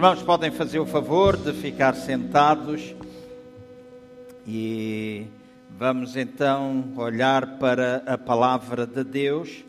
[0.00, 2.94] Irmãos, podem fazer o favor de ficar sentados
[4.46, 5.26] e
[5.76, 9.62] vamos então olhar para a palavra de Deus.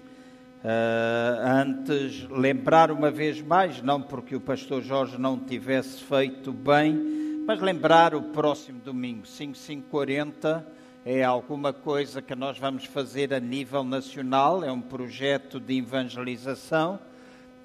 [0.63, 7.43] Uh, antes, lembrar uma vez mais, não porque o pastor Jorge não tivesse feito bem,
[7.45, 10.65] mas lembrar o próximo domingo, 5540,
[11.05, 17.01] é alguma coisa que nós vamos fazer a nível nacional, é um projeto de evangelização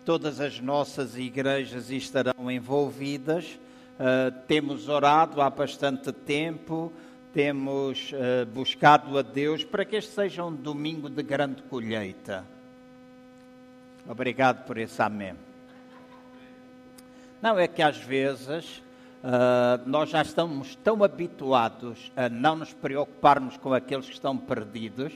[0.06, 3.58] todas as nossas igrejas estarão envolvidas.
[3.98, 6.92] Uh, temos orado há bastante tempo,
[7.34, 12.44] temos uh, buscado a Deus para que este seja um domingo de grande colheita.
[14.08, 15.34] Obrigado por esse amém.
[17.42, 18.78] Não é que às vezes
[19.24, 25.12] uh, nós já estamos tão habituados a não nos preocuparmos com aqueles que estão perdidos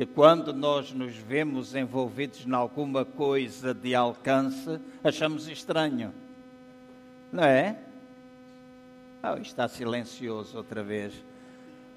[0.00, 6.14] que quando nós nos vemos envolvidos em alguma coisa de alcance, achamos estranho.
[7.30, 7.76] Não é?
[9.22, 11.12] Oh, está silencioso outra vez.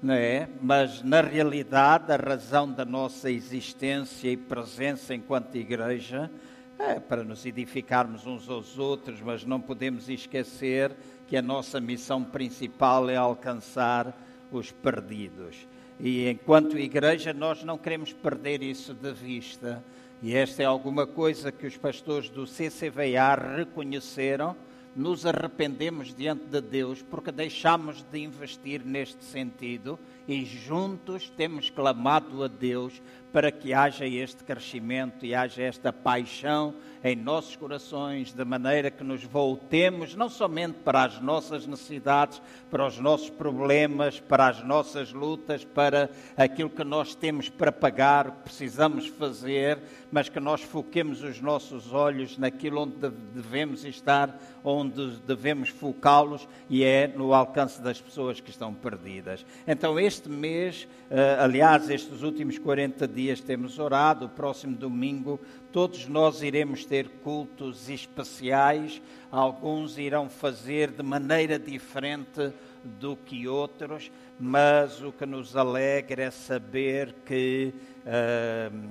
[0.02, 0.46] Não é?
[0.60, 6.30] Mas na realidade, a razão da nossa existência e presença enquanto igreja
[6.78, 10.94] é para nos edificarmos uns aos outros, mas não podemos esquecer
[11.26, 14.14] que a nossa missão principal é alcançar
[14.52, 15.66] os perdidos.
[15.98, 19.82] E enquanto igreja, nós não queremos perder isso de vista.
[20.22, 24.56] E esta é alguma coisa que os pastores do CCVA reconheceram.
[24.96, 32.44] Nos arrependemos diante de Deus porque deixamos de investir neste sentido e juntos temos clamado
[32.44, 36.74] a Deus para que haja este crescimento e haja esta paixão
[37.04, 42.86] em nossos corações, de maneira que nos voltemos não somente para as nossas necessidades, para
[42.86, 49.06] os nossos problemas, para as nossas lutas, para aquilo que nós temos para pagar, precisamos
[49.06, 49.78] fazer,
[50.14, 56.84] mas que nós foquemos os nossos olhos naquilo onde devemos estar, onde devemos focá-los e
[56.84, 59.44] é no alcance das pessoas que estão perdidas.
[59.66, 65.40] Então, este mês, eh, aliás, estes últimos 40 dias temos orado, o próximo domingo
[65.74, 72.52] Todos nós iremos ter cultos especiais, alguns irão fazer de maneira diferente
[72.84, 74.08] do que outros,
[74.38, 77.74] mas o que nos alegra é saber que
[78.06, 78.88] uh,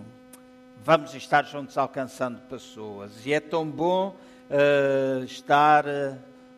[0.84, 3.26] vamos estar juntos alcançando pessoas.
[3.26, 4.18] E é tão bom
[4.50, 6.18] uh, estar a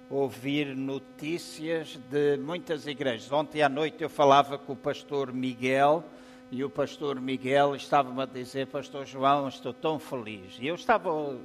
[0.10, 3.32] ouvir notícias de muitas igrejas.
[3.32, 6.04] Ontem à noite eu falava com o pastor Miguel
[6.52, 10.58] e o pastor Miguel estava-me a dizer, pastor João, estou tão feliz.
[10.60, 11.44] E eu estava uh,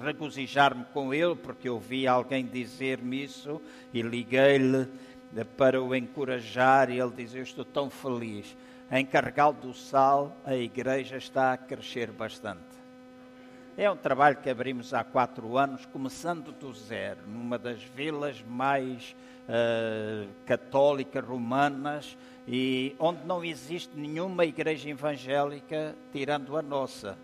[0.00, 3.60] a regozijar-me com ele, porque eu alguém dizer-me isso,
[3.92, 4.88] e liguei-lhe
[5.56, 8.54] para o encorajar, e ele dizia, eu estou tão feliz.
[8.94, 12.60] Em Carregal do Sal, a igreja está a crescer bastante.
[13.74, 19.16] É um trabalho que abrimos há quatro anos, começando do zero, numa das vilas mais
[19.48, 27.16] uh, católicas romanas, e onde não existe nenhuma igreja evangélica tirando a nossa,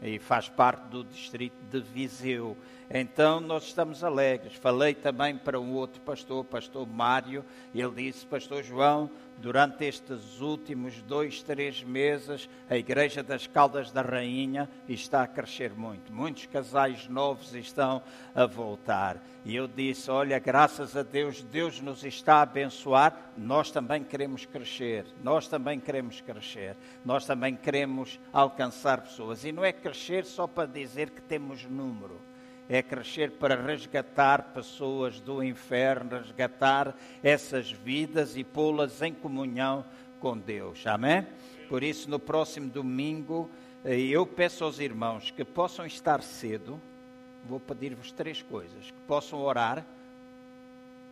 [0.00, 2.56] e faz parte do distrito de Viseu.
[2.90, 4.54] Então nós estamos alegres.
[4.54, 7.44] Falei também para um outro pastor, pastor Mário,
[7.74, 13.92] e ele disse: Pastor João, durante estes últimos dois, três meses, a Igreja das Caldas
[13.92, 16.10] da Rainha está a crescer muito.
[16.10, 18.02] Muitos casais novos estão
[18.34, 19.22] a voltar.
[19.44, 23.32] E eu disse: Olha, graças a Deus, Deus nos está a abençoar.
[23.36, 25.04] Nós também queremos crescer.
[25.22, 26.74] Nós também queremos crescer.
[27.04, 29.44] Nós também queremos alcançar pessoas.
[29.44, 32.27] E não é crescer só para dizer que temos número
[32.68, 39.84] é crescer para resgatar pessoas do inferno, resgatar essas vidas e pô-las em comunhão
[40.20, 40.86] com Deus.
[40.86, 41.26] Amém?
[41.68, 43.50] Por isso, no próximo domingo,
[43.84, 46.80] eh, eu peço aos irmãos que possam estar cedo.
[47.44, 49.86] Vou pedir-vos três coisas: que possam orar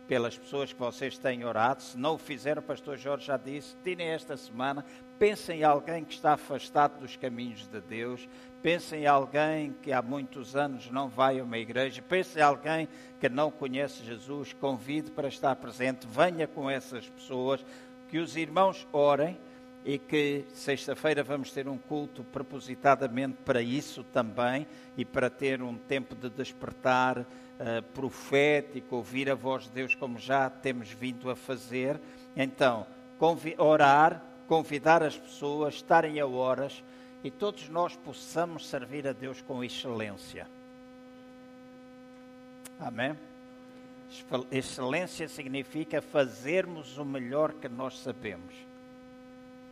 [0.07, 1.83] pelas pessoas que vocês têm orado.
[1.83, 4.85] Se não o fizeram, o pastor Jorge já disse, tirem esta semana,
[5.19, 8.27] pensem em alguém que está afastado dos caminhos de Deus,
[8.61, 12.87] pensem em alguém que há muitos anos não vai a uma igreja, pensem em alguém
[13.19, 17.65] que não conhece Jesus, convide para estar presente, venha com essas pessoas,
[18.07, 19.37] que os irmãos orem
[19.83, 24.67] e que sexta-feira vamos ter um culto propositadamente para isso também
[24.97, 27.25] e para ter um tempo de despertar
[27.59, 31.99] uh, profético, ouvir a voz de Deus como já temos vindo a fazer.
[32.35, 32.85] Então,
[33.17, 36.83] convi orar, convidar as pessoas, estarem a horas
[37.23, 40.47] e todos nós possamos servir a Deus com excelência.
[42.79, 43.17] Amém?
[44.51, 48.53] Excelência significa fazermos o melhor que nós sabemos.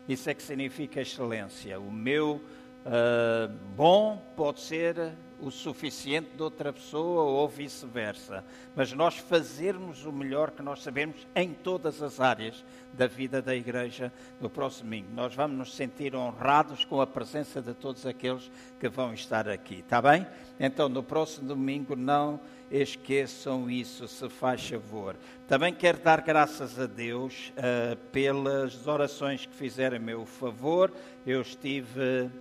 [0.08, 1.80] Isso é que significa excelência.
[1.80, 2.42] O meu
[2.86, 8.44] uh, bom, pode ser o suficiente de outra pessoa ou vice-versa.
[8.76, 13.56] Mas nós fazermos o melhor que nós sabemos em todas as áreas da vida da
[13.56, 15.10] igreja no próximo domingo.
[15.14, 18.50] Nós vamos nos sentir honrados com a presença de todos aqueles
[18.80, 20.26] que vão estar aqui, está bem?
[20.60, 22.40] Então, no próximo domingo, não
[22.72, 25.16] esqueçam isso, se faz favor.
[25.48, 30.92] Também quero dar graças a Deus uh, pelas orações que fizeram a meu favor.
[31.26, 32.32] Eu estive uh,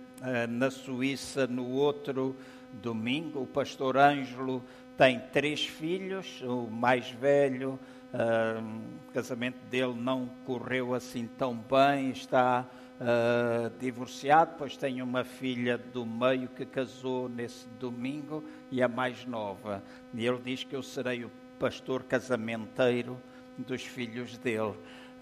[0.49, 2.35] na Suíça no outro
[2.81, 3.41] domingo.
[3.41, 4.63] O pastor Ângelo
[4.97, 7.79] tem três filhos, o mais velho,
[8.13, 12.65] uh, o casamento dele não correu assim tão bem, está
[12.99, 19.25] uh, divorciado, pois tem uma filha do meio que casou nesse domingo e a mais
[19.25, 19.83] nova.
[20.13, 23.19] E ele diz que eu serei o pastor casamenteiro
[23.57, 24.75] dos filhos dele.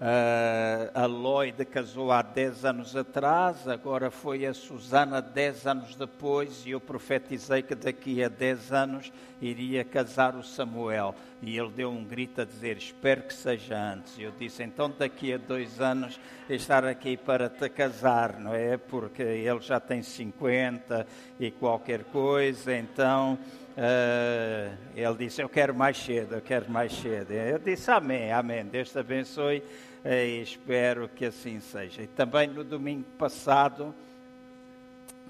[0.04, 6.66] Uh, a Lloyd casou há 10 anos atrás, agora foi a Susana 10 anos depois,
[6.66, 11.14] e eu profetizei que daqui a 10 anos iria casar o Samuel.
[11.40, 14.18] E ele deu um grito a dizer: Espero que seja antes.
[14.18, 18.76] Eu disse: Então, daqui a dois anos, estar aqui para te casar, não é?
[18.76, 21.06] Porque ele já tem 50
[21.40, 23.38] e qualquer coisa, então.
[23.76, 27.32] Uh, ele disse: Eu quero mais cedo, eu quero mais cedo.
[27.32, 28.64] Eu disse: Amém, Amém.
[28.66, 29.62] Deus te abençoe
[30.04, 32.02] e espero que assim seja.
[32.02, 33.94] E também no domingo passado,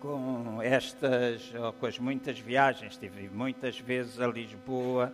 [0.01, 5.13] com estas, com as muitas viagens, estive muitas vezes a Lisboa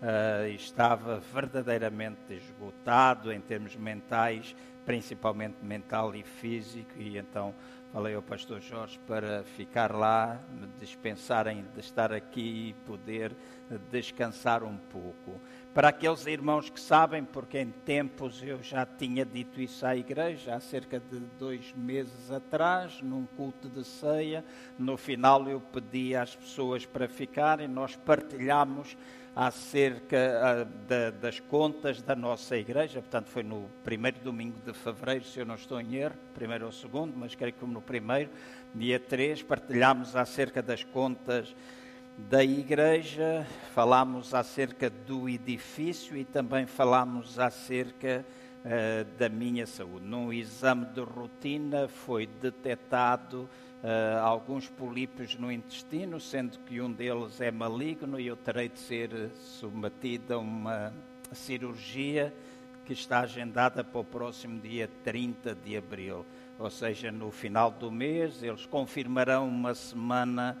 [0.00, 7.54] uh, estava verdadeiramente esgotado em termos mentais, principalmente mental e físico, e então
[7.92, 13.32] falei ao pastor Jorge para ficar lá, me dispensarem de estar aqui e poder
[13.90, 15.38] descansar um pouco.
[15.74, 20.54] Para aqueles irmãos que sabem, porque em tempos eu já tinha dito isso à igreja,
[20.54, 24.44] há cerca de dois meses atrás, num culto de ceia,
[24.78, 28.98] no final eu pedi às pessoas para ficarem, nós partilhamos
[29.34, 35.40] acerca uh, das contas da nossa igreja, portanto foi no primeiro domingo de fevereiro, se
[35.40, 38.28] eu não estou em erro, primeiro ou segundo, mas creio que no primeiro,
[38.74, 41.56] dia 3, partilhámos acerca das contas
[42.16, 48.24] da igreja, falámos acerca do edifício e também falámos acerca
[48.64, 50.04] uh, da minha saúde.
[50.04, 53.48] Num exame de rotina foi detectado
[53.82, 58.78] uh, alguns polípios no intestino, sendo que um deles é maligno e eu terei de
[58.78, 60.92] ser submetido a uma
[61.32, 62.32] cirurgia
[62.84, 66.26] que está agendada para o próximo dia 30 de abril.
[66.58, 70.56] Ou seja, no final do mês, eles confirmarão uma semana,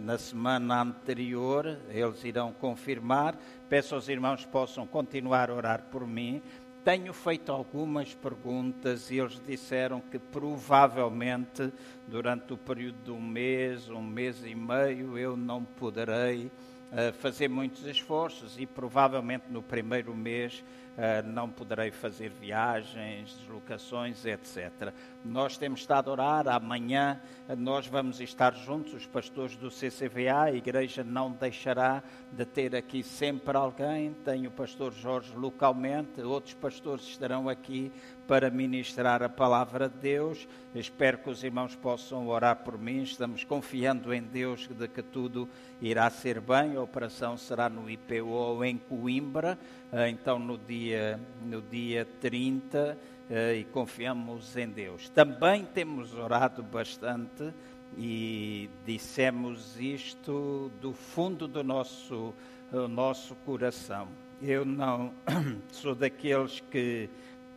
[0.00, 3.36] na semana anterior, eles irão confirmar.
[3.68, 6.42] Peço aos irmãos que possam continuar a orar por mim,
[6.84, 11.72] tenho feito algumas perguntas e eles disseram que provavelmente
[12.06, 16.50] durante o período de um mês, um mês e meio, eu não poderei
[16.92, 20.64] uh, fazer muitos esforços e provavelmente no primeiro mês
[20.96, 24.92] uh, não poderei fazer viagens, deslocações, etc.
[25.24, 30.44] Nós temos estado a orar, amanhã uh, nós vamos estar juntos, os pastores do CCVA,
[30.44, 32.02] a igreja não deixará
[32.32, 37.92] de ter aqui sempre alguém, tem o pastor Jorge localmente, outros pastores estarão aqui
[38.26, 40.48] para ministrar a palavra de Deus.
[40.74, 43.02] Espero que os irmãos possam orar por mim.
[43.02, 45.48] Estamos confiando em Deus de que tudo
[45.80, 46.76] irá ser bem.
[46.76, 49.58] A operação será no IPO em Coimbra,
[49.92, 52.98] eh, então no dia, no dia 30,
[53.30, 55.08] eh, e confiamos em Deus.
[55.10, 57.52] Também temos orado bastante
[57.96, 62.34] e dissemos isto do fundo do nosso,
[62.70, 64.08] do nosso coração.
[64.42, 65.12] Eu não
[65.70, 67.08] sou daqueles que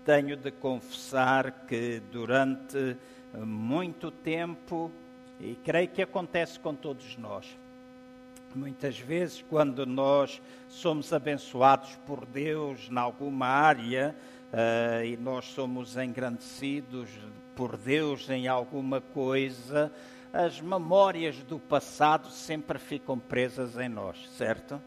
[0.07, 2.95] tenho de confessar que durante
[3.35, 4.89] muito tempo,
[5.37, 7.45] e creio que acontece com todos nós,
[8.55, 14.15] muitas vezes quando nós somos abençoados por Deus em alguma área
[14.53, 17.09] uh, e nós somos engrandecidos
[17.53, 19.91] por Deus em alguma coisa,
[20.31, 24.81] as memórias do passado sempre ficam presas em nós, certo?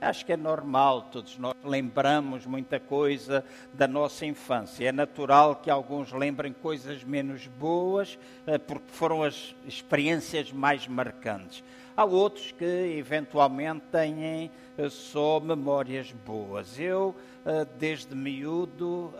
[0.00, 4.88] Acho que é normal, todos nós lembramos muita coisa da nossa infância.
[4.88, 11.64] É natural que alguns lembrem coisas menos boas, eh, porque foram as experiências mais marcantes.
[11.96, 12.64] Há outros que
[12.96, 16.78] eventualmente têm eh, só memórias boas.
[16.78, 19.12] Eu, eh, desde miúdo,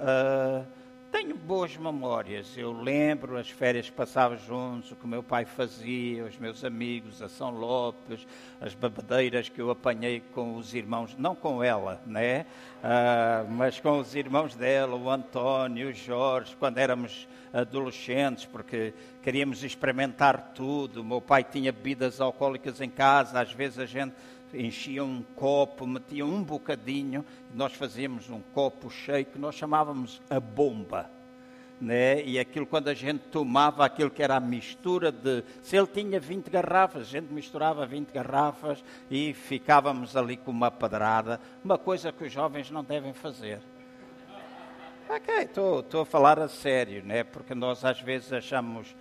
[1.19, 2.57] tenho boas memórias.
[2.57, 7.21] Eu lembro as férias que passava juntos, o que meu pai fazia, os meus amigos,
[7.21, 8.25] a São Lopes,
[8.61, 12.47] as babadeiras que eu apanhei com os irmãos, não com ela, né?
[12.85, 19.65] Ah, mas com os irmãos dela, o António, o Jorge, quando éramos adolescentes, porque queríamos
[19.65, 21.01] experimentar tudo.
[21.01, 24.15] O meu pai tinha bebidas alcoólicas em casa, às vezes a gente
[24.55, 27.25] enchia um copo, metia um bocadinho,
[27.55, 31.11] nós fazíamos um copo cheio que nós chamávamos a bomba.
[31.81, 32.25] Né?
[32.25, 35.45] E aquilo, quando a gente tomava aquilo que era a mistura de.
[35.63, 40.73] Se ele tinha 20 garrafas, a gente misturava 20 garrafas e ficávamos ali com uma
[40.73, 41.41] pedrada.
[41.65, 43.61] Uma coisa que os jovens não devem fazer.
[45.09, 47.25] Ok, estou a falar a sério, né?
[47.25, 48.95] porque nós às vezes achamos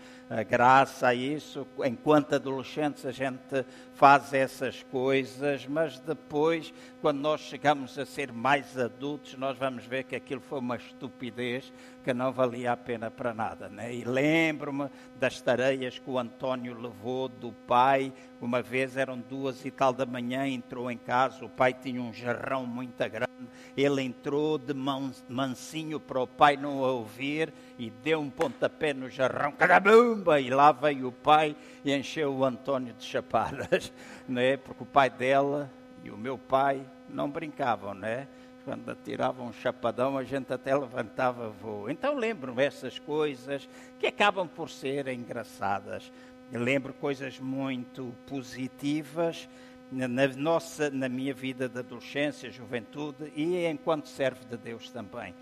[0.48, 1.66] graça a isso.
[1.86, 8.78] Enquanto adolescentes a gente faz essas coisas, mas depois, quando nós chegamos a ser mais
[8.78, 11.72] adultos, nós vamos ver que aquilo foi uma estupidez
[12.04, 13.70] que não valia a pena para nada.
[13.70, 13.96] Né?
[13.96, 18.14] E lembro-me das tareias que o António levou do pai.
[18.40, 22.14] Uma vez eram duas e tal da manhã, entrou em casa, o pai tinha um
[22.14, 23.28] jarrão muito grande.
[23.76, 29.52] Ele entrou de mansinho para o pai não ouvir e deu um pontapé no jarrão,
[29.52, 30.40] caramba!
[30.40, 31.56] E lá veio o pai
[31.86, 33.94] e encheu o Antônio de chapadas,
[34.28, 34.58] né?
[34.58, 35.70] porque o pai dela
[36.04, 38.28] e o meu pai não brincavam, né?
[38.66, 41.90] Quando atiravam um chapadão, a gente até levantava voo.
[41.90, 46.12] Então lembro essas coisas que acabam por ser engraçadas.
[46.52, 49.48] Eu lembro coisas muito positivas
[49.92, 55.34] na, nossa, na minha vida de adolescência, juventude e enquanto servo de Deus também.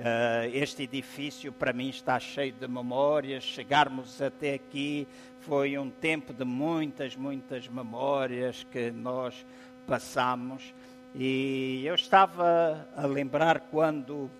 [0.00, 3.44] Uh, este edifício para mim está cheio de memórias.
[3.44, 5.06] Chegarmos até aqui
[5.40, 9.44] foi um tempo de muitas, muitas memórias que nós
[9.86, 10.72] passamos.
[11.14, 14.30] E eu estava a lembrar quando,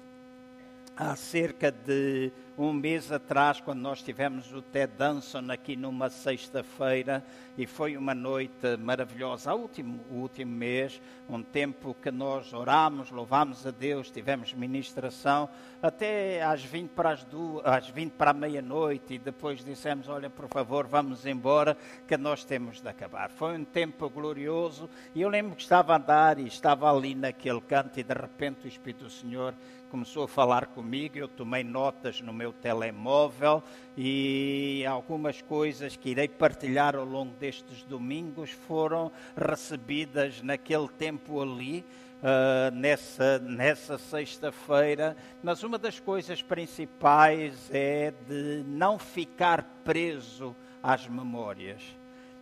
[0.97, 7.25] há cerca de um mês atrás, quando nós tivemos o Ted Danson aqui numa sexta-feira,
[7.57, 13.11] e foi uma noite maravilhosa, o último, o último mês, um tempo que nós oramos,
[13.11, 15.49] louvamos a Deus, tivemos ministração,
[15.83, 20.29] até às 20 para, as duas, às 20 para a meia-noite, e depois dissemos, olha,
[20.29, 21.77] por favor, vamos embora,
[22.07, 23.31] que nós temos de acabar.
[23.31, 27.63] Foi um tempo glorioso, e eu lembro que estava a andar, e estava ali naquele
[27.63, 29.55] canto, e de repente o Espírito do Senhor
[29.91, 33.63] começou a falar comigo, eu tomei notas no meu telemóvel
[33.97, 41.85] e algumas coisas que irei partilhar ao longo destes domingos foram recebidas naquele tempo ali.
[42.21, 51.09] Uh, nessa, nessa sexta-feira, mas uma das coisas principais é de não ficar preso às
[51.09, 51.81] memórias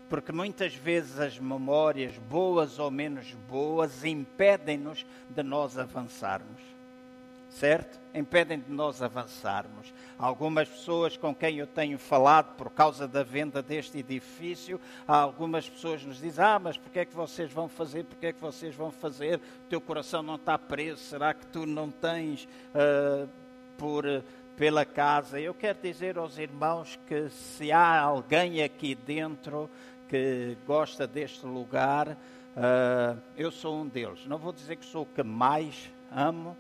[0.09, 6.78] porque muitas vezes as memórias, boas ou menos boas, impedem-nos de nós avançarmos
[7.51, 7.99] certo?
[8.15, 9.93] Impedem de nós avançarmos.
[10.19, 16.03] Algumas pessoas com quem eu tenho falado por causa da venda deste edifício, algumas pessoas
[16.03, 18.05] nos dizem: Ah, mas porquê é que vocês vão fazer?
[18.05, 19.37] Porquê é que vocês vão fazer?
[19.37, 21.01] O teu coração não está preso?
[21.03, 23.29] Será que tu não tens uh,
[23.77, 24.05] por
[24.57, 25.41] pela casa?
[25.41, 29.71] Eu quero dizer aos irmãos que se há alguém aqui dentro
[30.09, 34.27] que gosta deste lugar, uh, eu sou um deles.
[34.27, 36.57] Não vou dizer que sou o que mais amo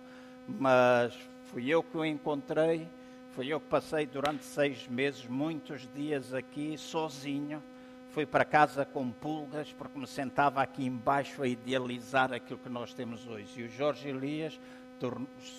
[0.49, 1.13] mas
[1.45, 2.89] fui eu que o encontrei,
[3.33, 7.63] fui eu que passei durante seis meses, muitos dias aqui, sozinho.
[8.11, 12.95] Fui para casa com pulgas, porque me sentava aqui embaixo a idealizar aquilo que nós
[12.95, 13.61] temos hoje.
[13.61, 14.59] E o Jorge Elias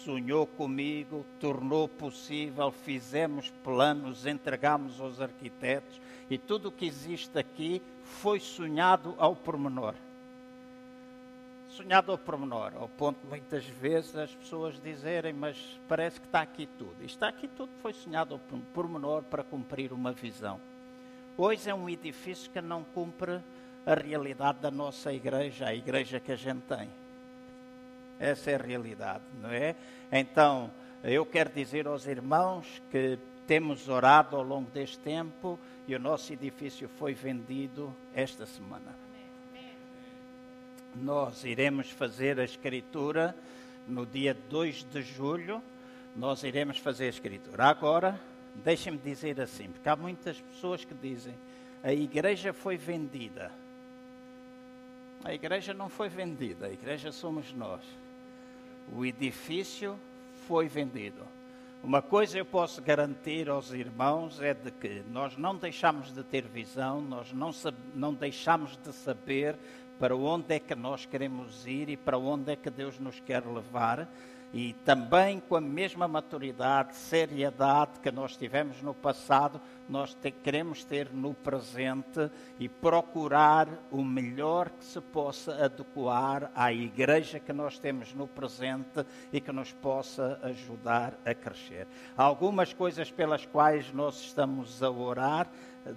[0.03, 7.81] sonhou comigo, tornou possível, fizemos planos, entregamos aos arquitetos e tudo o que existe aqui
[8.03, 9.96] foi sonhado ao pormenor
[11.69, 16.41] sonhado ao pormenor, ao ponto de muitas vezes as pessoas dizerem, mas parece que está
[16.41, 16.95] aqui tudo.
[17.01, 20.59] E está aqui tudo, foi sonhado ao pormenor para cumprir uma visão.
[21.38, 23.39] Hoje é um edifício que não cumpre
[23.85, 26.89] a realidade da nossa igreja, a igreja que a gente tem.
[28.19, 29.75] Essa é a realidade, não é?
[30.11, 30.69] Então,
[31.03, 35.57] eu quero dizer aos irmãos que temos orado ao longo deste tempo
[35.88, 39.09] e o nosso edifício foi vendido esta semana
[40.96, 43.36] nós iremos fazer a escritura
[43.88, 45.62] no dia 2 de julho.
[46.15, 47.65] Nós iremos fazer a escritura.
[47.65, 48.19] Agora,
[48.55, 51.36] deixem-me dizer assim, porque há muitas pessoas que dizem
[51.84, 53.51] a igreja foi vendida.
[55.24, 57.81] A igreja não foi vendida, a igreja somos nós.
[58.93, 60.00] O edifício
[60.48, 61.25] foi vendido.
[61.81, 66.46] Uma coisa eu posso garantir aos irmãos é de que nós não deixamos de ter
[66.46, 67.51] visão, nós não,
[67.96, 69.55] não deixamos de saber
[70.00, 73.46] para onde é que nós queremos ir e para onde é que Deus nos quer
[73.46, 74.08] levar
[74.53, 80.84] e também com a mesma maturidade, seriedade que nós tivemos no passado, nós te, queremos
[80.84, 87.77] ter no presente e procurar o melhor que se possa adequar à igreja que nós
[87.77, 91.88] temos no presente e que nos possa ajudar a crescer.
[92.18, 95.48] Há algumas coisas pelas quais nós estamos a orar,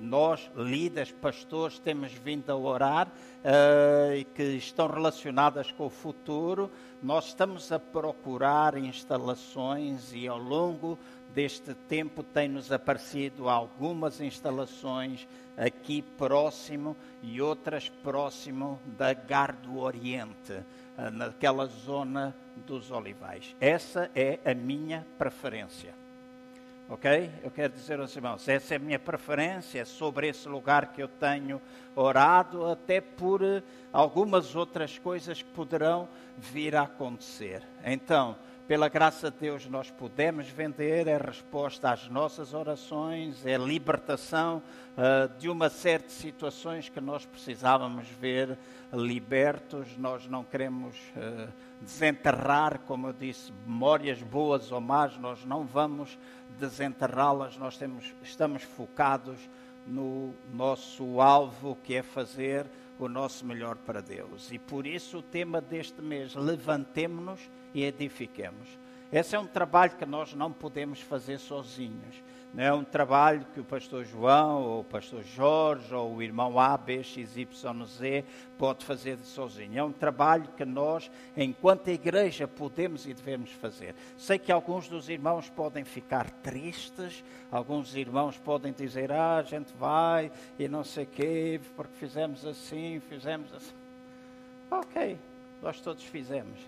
[0.00, 6.70] nós, líderes, pastores, temos vindo a orar uh, e que estão relacionadas com o futuro.
[7.02, 10.98] Nós estamos a procurar instalações e ao longo
[11.34, 20.52] deste tempo tem-nos aparecido algumas instalações aqui próximo e outras próximo da Gar do Oriente,
[20.52, 22.34] uh, naquela zona
[22.66, 23.54] dos Olivais.
[23.60, 26.01] Essa é a minha preferência.
[26.92, 27.30] Ok?
[27.42, 31.02] Eu quero dizer aos irmãos, essa é a minha preferência é sobre esse lugar que
[31.02, 31.58] eu tenho
[31.96, 36.06] orado, até por eh, algumas outras coisas que poderão
[36.36, 37.62] vir a acontecer.
[37.82, 38.36] Então,
[38.68, 45.38] pela graça de Deus, nós podemos vender, é resposta às nossas orações, é libertação uh,
[45.38, 48.58] de uma série de situações que nós precisávamos ver
[48.92, 49.96] libertos.
[49.96, 51.48] Nós não queremos uh,
[51.82, 56.18] desenterrar, como eu disse, memórias boas ou más, nós não vamos
[56.58, 59.38] desenterrá-las, nós temos, estamos focados
[59.86, 62.66] no nosso alvo, que é fazer
[62.98, 64.50] o nosso melhor para Deus.
[64.52, 67.40] E por isso o tema deste mês, levantemo-nos
[67.74, 68.78] e edifiquemos.
[69.12, 72.22] Esse é um trabalho que nós não podemos fazer sozinhos.
[72.54, 76.60] Não é um trabalho que o pastor João, ou o pastor Jorge, ou o irmão
[76.60, 78.24] A, B, X, Y, Z
[78.58, 79.78] pode fazer sozinho.
[79.78, 83.94] É um trabalho que nós, enquanto igreja, podemos e devemos fazer.
[84.18, 89.72] Sei que alguns dos irmãos podem ficar tristes, alguns irmãos podem dizer, ah, a gente
[89.78, 93.74] vai e não sei o quê, porque fizemos assim, fizemos assim.
[94.70, 95.18] Ok,
[95.62, 96.60] nós todos fizemos.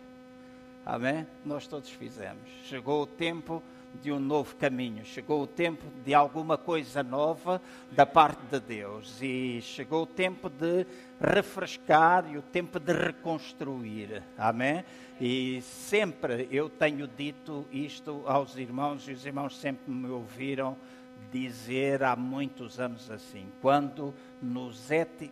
[0.87, 1.27] Amém?
[1.45, 2.51] Nós todos fizemos.
[2.65, 3.63] Chegou o tempo
[4.03, 7.61] de um novo caminho, chegou o tempo de alguma coisa nova
[7.93, 10.87] da parte de Deus e chegou o tempo de
[11.21, 14.23] refrescar e o tempo de reconstruir.
[14.37, 14.85] Amém?
[15.21, 20.77] E sempre eu tenho dito isto aos irmãos e os irmãos sempre me ouviram
[21.33, 24.89] dizer há muitos anos assim: quando, nos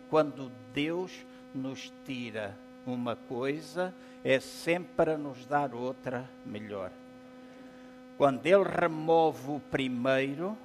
[0.09, 3.93] quando Deus nos tira uma coisa,
[4.23, 6.91] é sempre para nos dar outra melhor.
[8.17, 10.57] Quando ele remove o primeiro,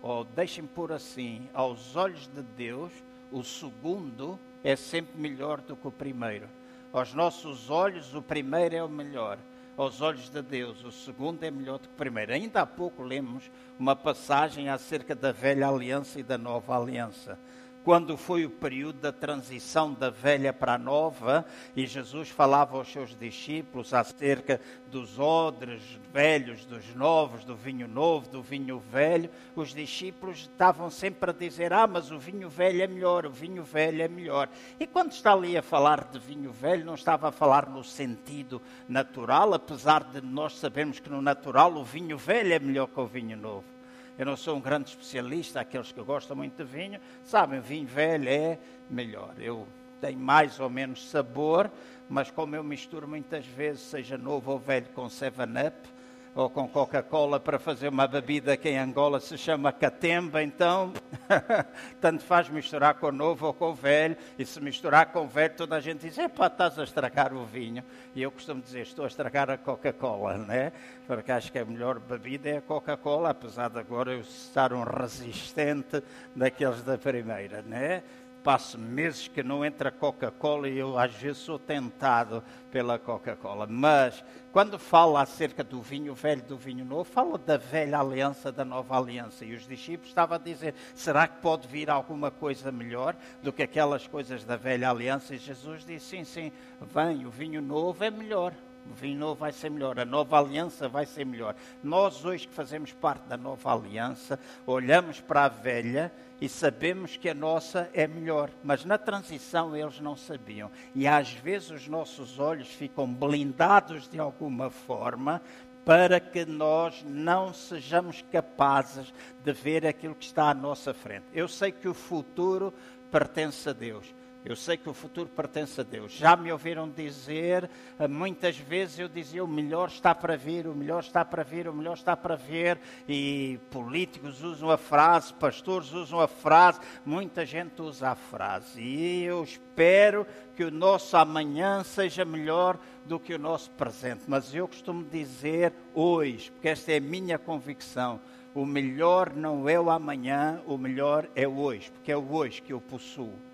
[0.00, 2.92] ou deixem por assim, aos olhos de Deus,
[3.30, 6.48] o segundo é sempre melhor do que o primeiro.
[6.92, 9.38] Aos nossos olhos, o primeiro é o melhor.
[9.76, 12.32] Aos olhos de Deus, o segundo é melhor do que o primeiro.
[12.32, 17.38] Ainda há pouco lemos uma passagem acerca da velha aliança e da nova aliança
[17.84, 22.90] quando foi o período da transição da velha para a nova, e Jesus falava aos
[22.90, 29.74] seus discípulos acerca dos odres velhos, dos novos, do vinho novo, do vinho velho, os
[29.74, 34.02] discípulos estavam sempre a dizer: Ah, mas o vinho velho é melhor, o vinho velho
[34.02, 34.48] é melhor.
[34.78, 38.62] E quando está ali a falar de vinho velho, não estava a falar no sentido
[38.88, 43.06] natural, apesar de nós sabermos que no natural o vinho velho é melhor que o
[43.06, 43.71] vinho novo.
[44.18, 48.28] Eu não sou um grande especialista, aqueles que gostam muito de vinho, sabem, vinho velho
[48.28, 49.34] é melhor.
[49.38, 49.66] Eu
[50.00, 51.70] tenho mais ou menos sabor,
[52.08, 55.88] mas como eu misturo muitas vezes, seja novo ou velho, com 7-Up,
[56.34, 60.92] ou com Coca-Cola para fazer uma bebida que em Angola se chama catemba, então
[62.00, 65.28] tanto faz misturar com o novo ou com o velho, e se misturar com o
[65.28, 68.82] velho toda a gente diz, epá, estás a estragar o vinho, e eu costumo dizer,
[68.82, 70.72] estou a estragar a Coca-Cola, né?
[71.06, 74.82] porque acho que a melhor bebida é a Coca-Cola, apesar de agora eu estar um
[74.82, 76.02] resistente
[76.34, 78.02] daqueles da primeira, né?
[78.42, 83.66] Passo meses que não entra Coca-Cola e eu às vezes sou tentado pela Coca-Cola.
[83.66, 88.64] Mas quando fala acerca do vinho velho do vinho novo, fala da velha aliança, da
[88.64, 89.44] nova aliança.
[89.44, 93.62] E os discípulos estavam a dizer: será que pode vir alguma coisa melhor do que
[93.62, 95.34] aquelas coisas da velha aliança?
[95.34, 98.52] E Jesus disse: sim, sim, vem, o vinho novo é melhor.
[98.90, 101.54] O vinho novo vai ser melhor, a nova aliança vai ser melhor.
[101.82, 107.28] Nós, hoje que fazemos parte da nova aliança, olhamos para a velha e sabemos que
[107.28, 108.50] a nossa é melhor.
[108.64, 110.72] Mas na transição eles não sabiam.
[110.92, 115.40] E às vezes os nossos olhos ficam blindados de alguma forma
[115.84, 121.26] para que nós não sejamos capazes de ver aquilo que está à nossa frente.
[121.32, 122.74] Eu sei que o futuro
[123.08, 124.12] pertence a Deus
[124.44, 126.12] Eu sei que o futuro pertence a Deus.
[126.12, 130.74] Já me ouviram dizer, eh, muitas vezes eu dizia: o melhor está para vir, o
[130.74, 132.76] melhor está para vir, o melhor está para vir.
[133.08, 138.82] E políticos usam a frase, pastores usam a frase, muita gente usa a frase.
[138.82, 140.26] E eu espero
[140.56, 144.24] que o nosso amanhã seja melhor do que o nosso presente.
[144.26, 148.20] Mas eu costumo dizer hoje, porque esta é a minha convicção.
[148.52, 152.60] O melhor não é o amanhã, o melhor é o hoje, porque é o hoje
[152.60, 153.51] que eu possuo.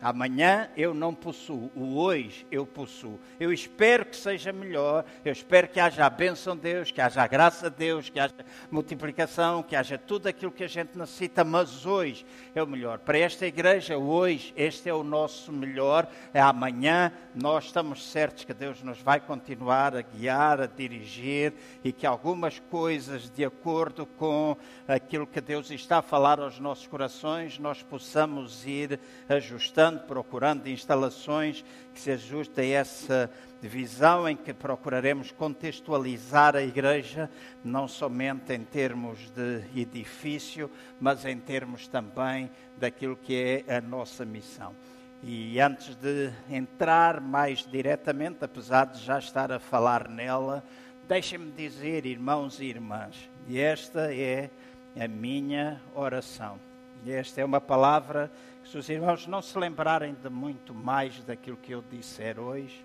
[0.00, 3.18] Amanhã eu não possuo, o hoje eu possuo.
[3.40, 7.22] Eu espero que seja melhor, eu espero que haja a bênção de Deus, que haja
[7.22, 8.34] a graça de Deus, que haja
[8.70, 12.98] multiplicação, que haja tudo aquilo que a gente necessita, mas hoje é o melhor.
[12.98, 16.06] Para esta igreja, hoje, este é o nosso melhor.
[16.34, 21.92] É amanhã, nós estamos certos que Deus nos vai continuar a guiar, a dirigir e
[21.92, 27.58] que algumas coisas, de acordo com aquilo que Deus está a falar aos nossos corações,
[27.58, 35.30] nós possamos ir ajustando procurando instalações que se ajustem a essa visão em que procuraremos
[35.32, 37.30] contextualizar a igreja,
[37.64, 40.70] não somente em termos de edifício,
[41.00, 44.74] mas em termos também daquilo que é a nossa missão.
[45.22, 50.62] E antes de entrar mais diretamente, apesar de já estar a falar nela,
[51.08, 54.50] deixem-me dizer, irmãos e irmãs, esta é
[54.98, 56.58] a minha oração.
[57.04, 58.30] E esta é uma palavra
[58.64, 62.84] se os irmãos não se lembrarem de muito mais daquilo que eu disser hoje,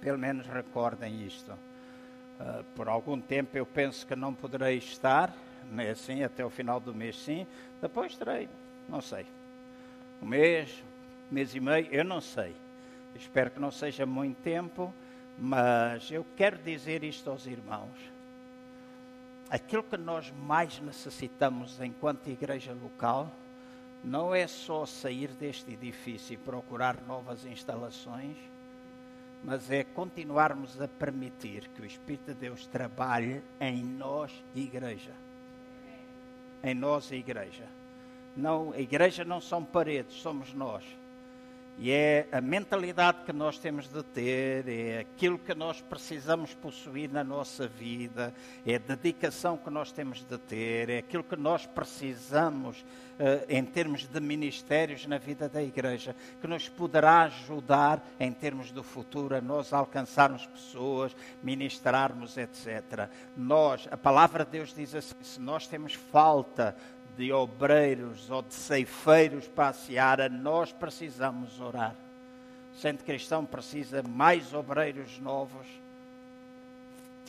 [0.00, 1.52] pelo menos recordem isto.
[1.52, 5.34] Uh, por algum tempo eu penso que não poderei estar,
[5.70, 7.46] não é assim, até o final do mês sim,
[7.80, 8.48] depois terei,
[8.88, 9.26] não sei,
[10.20, 10.82] um mês,
[11.30, 12.54] mês e meio, eu não sei.
[13.14, 14.92] Espero que não seja muito tempo,
[15.38, 17.90] mas eu quero dizer isto aos irmãos.
[19.50, 23.30] Aquilo que nós mais necessitamos enquanto igreja local
[24.02, 28.36] não é só sair deste edifício e procurar novas instalações,
[29.44, 35.12] mas é continuarmos a permitir que o Espírito de Deus trabalhe em nós, igreja.
[36.62, 37.66] Em nós, igreja.
[38.36, 40.84] Não, a igreja não são paredes, somos nós.
[41.78, 47.10] E é a mentalidade que nós temos de ter, é aquilo que nós precisamos possuir
[47.10, 48.32] na nossa vida,
[48.64, 53.64] é a dedicação que nós temos de ter, é aquilo que nós precisamos uh, em
[53.64, 59.34] termos de ministérios na vida da igreja, que nos poderá ajudar em termos do futuro
[59.34, 63.08] a nós alcançarmos pessoas, ministrarmos, etc.
[63.36, 66.76] Nós, a palavra de Deus diz assim: se nós temos falta
[67.16, 71.94] de obreiros ou de ceifeiros para a seara, nós precisamos orar.
[72.74, 75.66] O centro cristão precisa mais obreiros novos.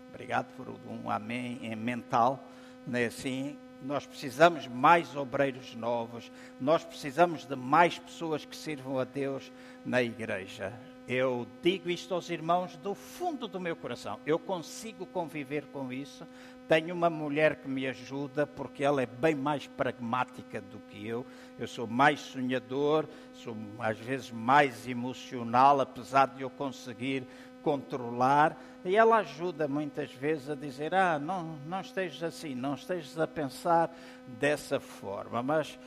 [0.10, 2.44] Obrigado por um amém em mental,
[2.86, 3.58] não é assim?
[3.82, 9.52] Nós precisamos mais obreiros novos, nós precisamos de mais pessoas que sirvam a Deus
[9.86, 10.72] na igreja.
[11.08, 14.20] Eu digo isto aos irmãos do fundo do meu coração.
[14.26, 16.26] Eu consigo conviver com isso,
[16.68, 21.26] tenho uma mulher que me ajuda porque ela é bem mais pragmática do que eu.
[21.60, 27.28] Eu sou mais sonhador, sou às vezes mais emocional, apesar de eu conseguir
[27.62, 28.58] controlar.
[28.86, 33.28] E ela ajuda muitas vezes a dizer: Ah, não, não estejas assim, não estejas a
[33.28, 33.94] pensar
[34.26, 35.44] dessa forma.
[35.44, 35.78] Mas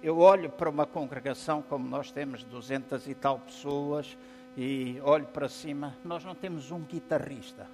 [0.00, 4.16] eu olho para uma congregação como nós temos, duzentas e tal pessoas,
[4.60, 7.66] e olho para cima, nós não temos um guitarrista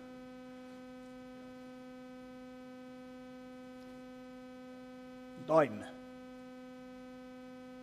[5.47, 5.85] dói-me.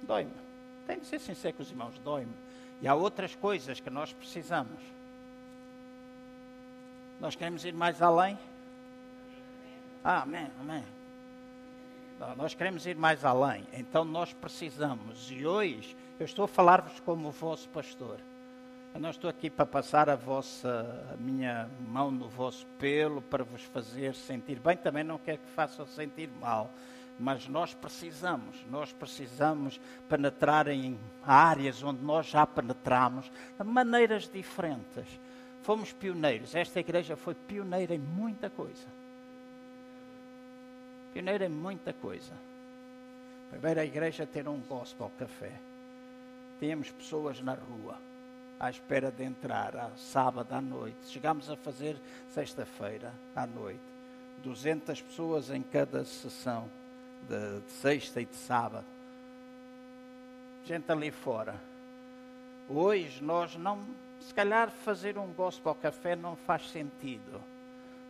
[0.04, 0.32] Dói-me.
[0.86, 2.34] Tenho de ser sincero com os irmãos, dói-me.
[2.82, 4.80] E há outras coisas que nós precisamos.
[7.20, 8.38] Nós queremos ir mais além?
[10.04, 10.84] Ah, amém, amém.
[12.36, 13.66] Nós queremos ir mais além.
[13.72, 15.32] Então nós precisamos.
[15.32, 18.20] E hoje eu estou a falar-vos como o vosso pastor.
[18.94, 23.44] Eu não estou aqui para passar a vossa, a minha mão no vosso pelo para
[23.44, 24.78] vos fazer sentir bem.
[24.78, 26.70] Também não quero que façam sentir mal
[27.20, 29.80] mas nós precisamos, nós precisamos
[30.10, 35.06] penetrar em áreas onde nós já penetramos de maneiras diferentes.
[35.62, 38.88] Fomos pioneiros, esta igreja foi pioneira em muita coisa.
[41.14, 42.34] Pioneira em muita coisa.
[43.52, 45.52] Primeira igreja a ter um gospel café.
[46.60, 47.98] Tínhamos pessoas na rua
[48.60, 50.98] à espera de entrar, a sábado à noite.
[51.08, 51.98] Chegámos a fazer
[52.30, 53.82] sexta-feira à noite.
[54.44, 56.70] 200 pessoas em cada sessão
[57.28, 58.86] de, de sexta e de sábado.
[60.66, 61.56] Gente ali fora.
[62.70, 63.86] Hoje nós não,
[64.20, 67.42] se calhar fazer um gospel café não faz sentido.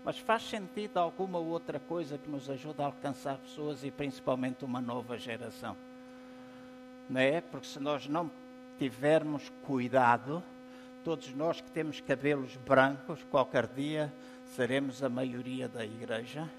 [0.04, 4.82] Mas faz sentido alguma outra coisa que nos ajude a alcançar pessoas e principalmente uma
[4.82, 5.78] nova geração.
[7.10, 7.40] não é?
[7.42, 8.30] Porque se nós não
[8.84, 10.44] tivermos cuidado,
[11.06, 14.12] todos nós que temos cabelos brancos, qualquer dia
[14.58, 16.50] seremos a maioria da igreja.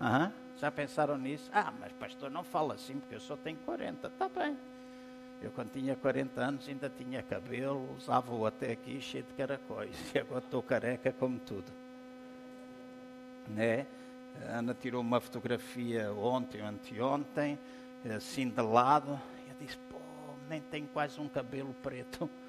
[0.00, 0.32] Uhum.
[0.58, 1.50] Já pensaram nisso?
[1.52, 4.06] Ah, mas pastor, não fala assim porque eu só tenho 40.
[4.06, 4.56] Está bem.
[5.42, 9.94] Eu quando tinha 40 anos ainda tinha cabelo, usava-o até aqui cheio de caracóis.
[10.14, 11.70] E agora estou careca como tudo.
[13.48, 13.86] Né?
[14.48, 17.58] A Ana tirou uma fotografia ontem anteontem,
[18.14, 19.20] assim de lado.
[19.46, 19.98] E eu disse, pô,
[20.48, 22.28] nem tenho quase um cabelo preto.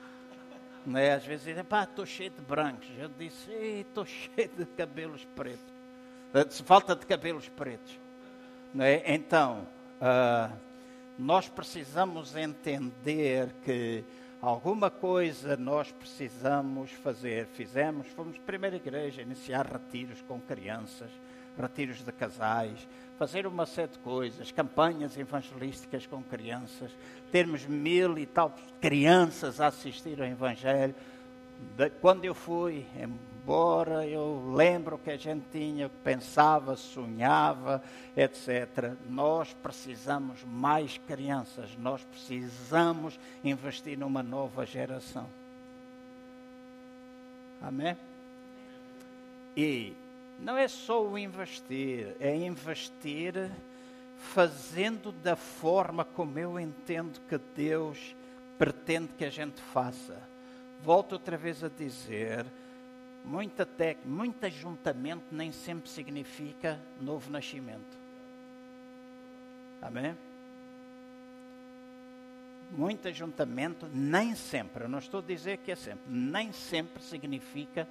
[0.85, 1.15] Né?
[1.15, 2.87] Às vezes dizem, pá, estou cheio de brancos.
[2.97, 6.61] Eu disse, estou cheio de cabelos pretos.
[6.61, 7.99] Falta de cabelos pretos.
[8.73, 9.03] Né?
[9.05, 9.67] Então,
[9.99, 10.55] uh,
[11.17, 14.03] nós precisamos entender que
[14.41, 17.47] alguma coisa nós precisamos fazer.
[17.47, 21.09] Fizemos, fomos primeira igreja iniciar retiros com crianças,
[21.59, 26.91] retiros de casais, fazer uma série de coisas, campanhas evangelísticas com crianças,
[27.31, 30.93] termos mil e tal crianças a assistir ao Evangelho.
[31.99, 37.81] quando eu fui, embora eu lembro que a gente tinha, pensava, sonhava,
[38.15, 38.93] etc.
[39.09, 45.27] Nós precisamos mais crianças, nós precisamos investir numa nova geração.
[47.59, 47.97] Amém?
[49.55, 49.95] E
[50.39, 53.51] não é só o investir, é investir
[54.17, 58.15] fazendo da forma como eu entendo que Deus
[58.57, 60.17] pretende que a gente faça.
[60.83, 62.45] Volto outra vez a dizer,
[63.27, 67.97] Muita tec, muito ajuntamento nem sempre significa novo nascimento.
[69.81, 70.17] Amém?
[72.71, 77.85] Muito ajuntamento nem sempre, eu não estou a dizer que é sempre, nem sempre significa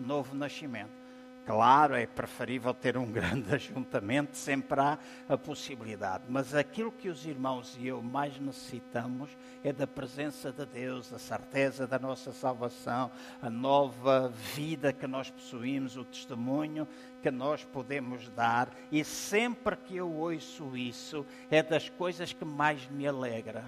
[0.00, 1.07] novo nascimento.
[1.48, 6.24] Claro, é preferível ter um grande ajuntamento, sempre há a possibilidade.
[6.28, 9.30] Mas aquilo que os irmãos e eu mais necessitamos
[9.64, 15.30] é da presença de Deus, a certeza da nossa salvação, a nova vida que nós
[15.30, 16.86] possuímos, o testemunho
[17.22, 18.68] que nós podemos dar.
[18.92, 23.64] E sempre que eu ouço isso, é das coisas que mais me alegra.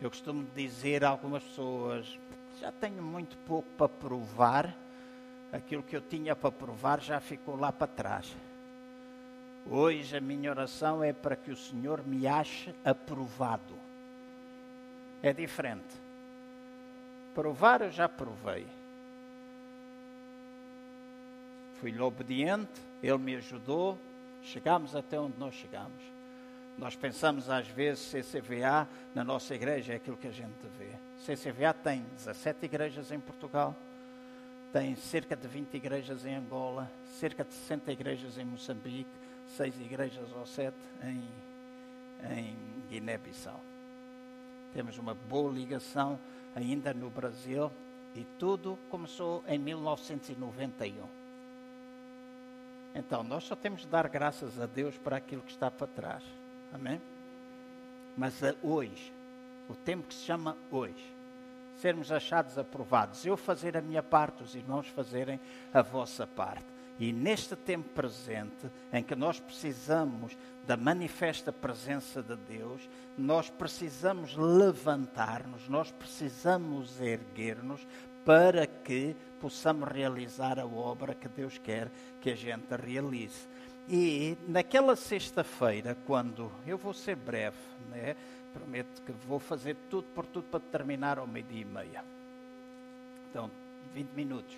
[0.00, 2.16] Eu costumo dizer a algumas pessoas:
[2.60, 4.83] já tenho muito pouco para provar
[5.54, 8.34] aquilo que eu tinha para provar já ficou lá para trás.
[9.70, 13.78] Hoje a minha oração é para que o Senhor me ache aprovado.
[15.22, 15.94] É diferente.
[17.34, 18.66] Provar eu já provei.
[21.80, 23.98] Fui-lhe obediente, ele me ajudou,
[24.42, 26.02] chegamos até onde nós chegamos.
[26.76, 30.90] Nós pensamos às vezes CCVA na nossa igreja é aquilo que a gente vê.
[31.24, 33.74] CCVA tem 17 igrejas em Portugal,
[34.74, 39.08] tem cerca de 20 igrejas em Angola, cerca de 60 igrejas em Moçambique,
[39.56, 41.22] 6 igrejas ou 7 em,
[42.36, 42.56] em
[42.90, 43.60] Guiné-Bissau.
[44.72, 46.18] Temos uma boa ligação
[46.56, 47.70] ainda no Brasil
[48.16, 51.06] e tudo começou em 1991.
[52.96, 56.24] Então, nós só temos de dar graças a Deus para aquilo que está para trás.
[56.72, 57.00] Amém?
[58.16, 59.12] Mas eh, hoje,
[59.68, 61.13] o tempo que se chama hoje,
[61.84, 63.26] sermos achados aprovados.
[63.26, 65.38] Eu fazer a minha parte, os irmãos fazerem
[65.70, 66.64] a vossa parte.
[66.98, 70.34] E neste tempo presente, em que nós precisamos
[70.66, 77.86] da manifesta presença de Deus, nós precisamos levantar-nos, nós precisamos erguer-nos
[78.24, 83.46] para que possamos realizar a obra que Deus quer que a gente realize.
[83.86, 87.58] E naquela sexta-feira, quando eu vou ser breve,
[87.90, 88.16] né?
[88.54, 92.04] Prometo que vou fazer tudo por tudo para terminar ao meio-dia e meia.
[93.28, 93.50] Então,
[93.92, 94.56] 20 minutos.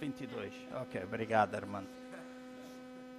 [0.00, 0.52] 22.
[0.82, 2.03] Ok, obrigado, Armando.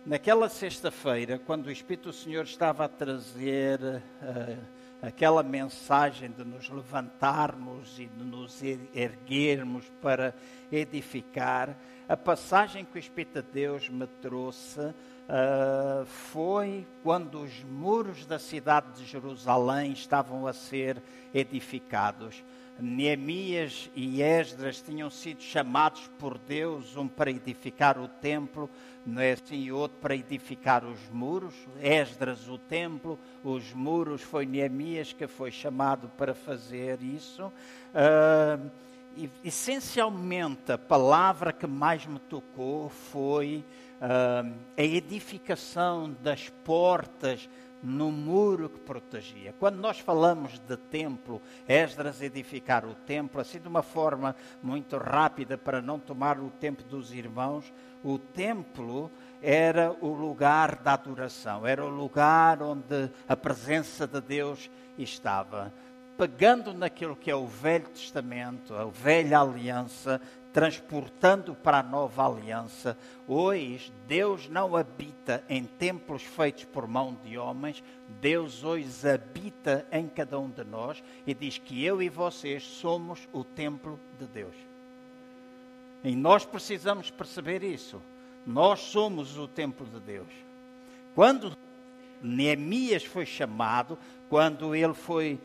[0.05, 4.57] Naquela sexta-feira, quando o Espírito do Senhor estava a trazer uh,
[5.01, 8.61] aquela mensagem de nos levantarmos e de nos
[8.93, 10.35] erguermos para
[10.71, 11.75] edificar,
[12.07, 18.37] a passagem que o Espírito de Deus me trouxe uh, foi quando os muros da
[18.37, 21.01] cidade de Jerusalém estavam a ser
[21.33, 22.43] edificados.
[22.79, 28.69] Neemias e Esdras tinham sido chamados por Deus, um para edificar o templo,
[29.05, 31.53] não é assim, e outro para edificar os muros.
[31.81, 37.45] Esdras o templo, os muros foi Neemias que foi chamado para fazer isso.
[37.45, 38.69] Uh,
[39.15, 43.63] e, essencialmente, a palavra que mais me tocou foi
[44.01, 47.49] uh, a edificação das portas
[47.85, 49.53] no muro que protegia.
[49.59, 55.55] Quando nós falamos de templo, Esdras edificar o templo, assim de uma forma muito rápida
[55.55, 57.71] para não tomar o tempo dos irmãos,
[58.03, 64.69] o templo era o lugar da adoração, era o lugar onde a presença de Deus
[64.97, 65.71] estava.
[66.17, 70.19] Pegando naquilo que é o Velho Testamento, a velha aliança,
[70.55, 72.97] transportando para a nova aliança.
[73.27, 77.83] Hoje, Deus não habita em templos feitos por mão de homens,
[78.21, 83.27] Deus hoje habita em cada um de nós e diz que eu e vocês somos
[83.33, 84.55] o templo de Deus.
[86.01, 88.01] E nós precisamos perceber isso.
[88.47, 90.31] Nós somos o templo de Deus.
[91.13, 91.51] Quando
[92.21, 95.37] Neemias foi chamado, quando ele foi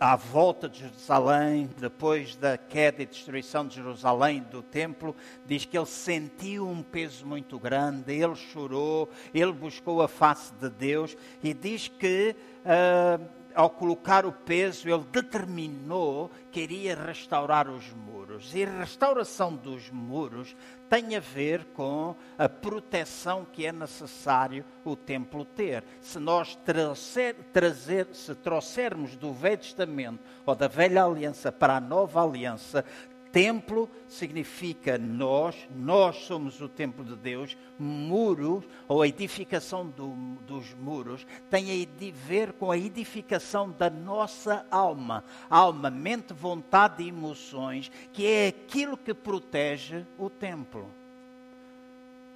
[0.00, 5.76] à volta de Jerusalém, depois da queda e destruição de Jerusalém, do templo, diz que
[5.76, 11.52] ele sentiu um peso muito grande, ele chorou, ele buscou a face de Deus e
[11.52, 12.34] diz que.
[12.64, 18.17] Uh, ao colocar o peso, ele determinou que iria restaurar os muros.
[18.54, 20.56] E a restauração dos muros
[20.88, 25.84] tem a ver com a proteção que é necessário o templo ter.
[26.00, 31.80] Se nós trazer, trazer, se trouxermos do Velho Testamento ou da Velha Aliança para a
[31.80, 32.84] Nova Aliança,
[33.32, 37.56] Templo significa nós, nós somos o templo de Deus.
[37.78, 40.14] Muros, ou a edificação do,
[40.46, 45.22] dos muros, tem a ver com a edificação da nossa alma.
[45.48, 50.98] Alma, mente, vontade e emoções, que é aquilo que protege o templo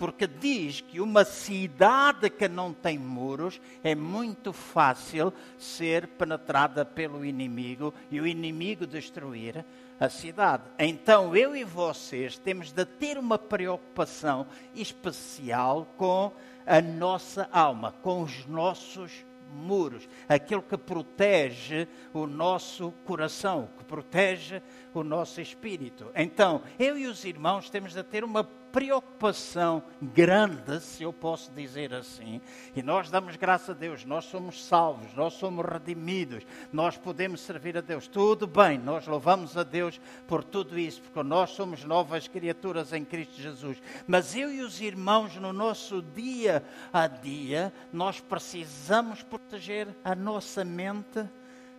[0.02, 7.24] porque diz que uma cidade que não tem muros é muito fácil ser penetrada pelo
[7.24, 9.64] inimigo e o inimigo destruir
[10.02, 10.64] a cidade.
[10.80, 16.32] Então eu e vocês temos de ter uma preocupação especial com
[16.66, 24.60] a nossa alma, com os nossos muros, aquilo que protege o nosso coração, que protege
[24.92, 26.10] o nosso espírito.
[26.16, 31.92] Então, eu e os irmãos temos de ter uma preocupação grande, se eu posso dizer
[31.92, 32.40] assim,
[32.74, 37.76] e nós damos graças a Deus, nós somos salvos, nós somos redimidos, nós podemos servir
[37.76, 38.08] a Deus.
[38.08, 43.04] Tudo bem, nós louvamos a Deus por tudo isso, porque nós somos novas criaturas em
[43.04, 43.80] Cristo Jesus.
[44.06, 50.64] Mas eu e os irmãos, no nosso dia a dia, nós precisamos proteger a nossa
[50.64, 51.28] mente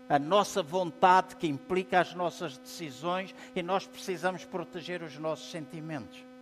[0.09, 6.32] a nossa vontade que implica as nossas decisões e nós precisamos proteger os nossos sentimentos.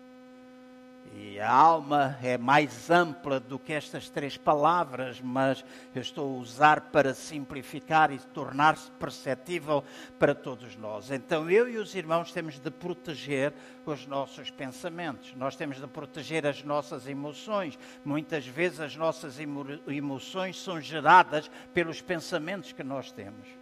[1.13, 6.39] E a alma é mais ampla do que estas três palavras, mas eu estou a
[6.39, 9.83] usar para simplificar e tornar-se perceptível
[10.17, 11.11] para todos nós.
[11.11, 13.53] Então eu e os irmãos temos de proteger
[13.85, 17.77] os nossos pensamentos, nós temos de proteger as nossas emoções.
[18.05, 23.60] Muitas vezes as nossas emoções são geradas pelos pensamentos que nós temos.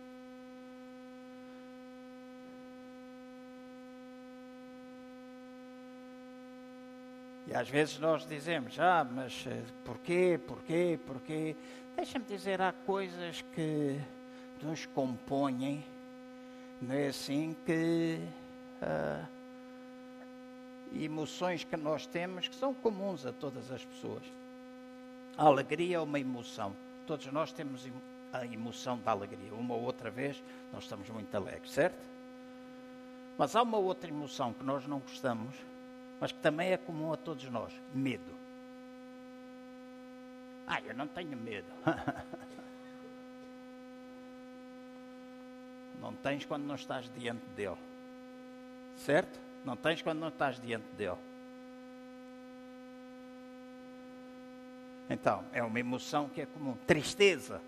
[7.49, 11.55] E às vezes nós dizemos, ah, mas eh, porquê, porquê, porquê?
[11.95, 13.99] Deixa-me dizer, há coisas que
[14.61, 15.83] nos compõem,
[16.79, 18.19] não é assim, que
[18.83, 19.25] ah,
[20.93, 24.23] emoções que nós temos que são comuns a todas as pessoas.
[25.35, 26.75] A alegria é uma emoção.
[27.07, 27.89] Todos nós temos
[28.31, 29.55] a emoção da alegria.
[29.55, 32.07] Uma ou outra vez nós estamos muito alegres, certo?
[33.39, 35.55] Mas há uma outra emoção que nós não gostamos,
[36.19, 38.37] mas que também é comum a todos nós: medo.
[40.67, 41.67] Ah, eu não tenho medo.
[45.99, 47.77] não tens quando não estás diante dele.
[48.97, 49.39] Certo?
[49.65, 51.17] Não tens quando não estás diante dele.
[55.09, 56.77] Então, é uma emoção que é comum.
[56.85, 57.59] Tristeza.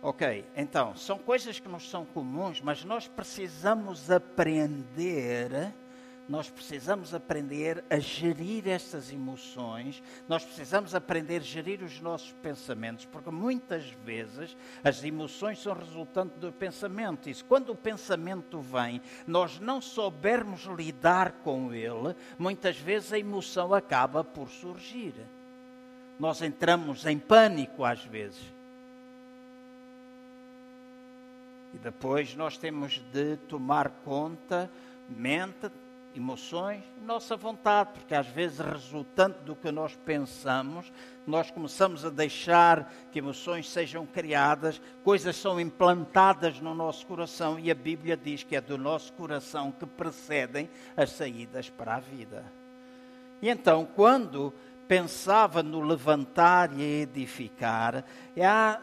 [0.00, 5.74] Ok, então, são coisas que nos são comuns, mas nós precisamos aprender
[6.28, 13.04] nós precisamos aprender a gerir estas emoções, nós precisamos aprender a gerir os nossos pensamentos,
[13.04, 17.30] porque muitas vezes as emoções são resultante do pensamento.
[17.30, 23.72] E quando o pensamento vem, nós não soubermos lidar com ele, muitas vezes a emoção
[23.72, 25.14] acaba por surgir.
[26.18, 28.56] Nós entramos em pânico às vezes.
[31.72, 34.70] E depois nós temos de tomar conta,
[35.08, 35.70] mente,
[36.18, 40.92] emoções, nossa vontade, porque às vezes, resultante do que nós pensamos,
[41.26, 47.70] nós começamos a deixar que emoções sejam criadas, coisas são implantadas no nosso coração e
[47.70, 52.44] a Bíblia diz que é do nosso coração que precedem as saídas para a vida.
[53.42, 54.52] E então, quando
[54.86, 58.04] pensava no levantar e edificar,
[58.40, 58.80] há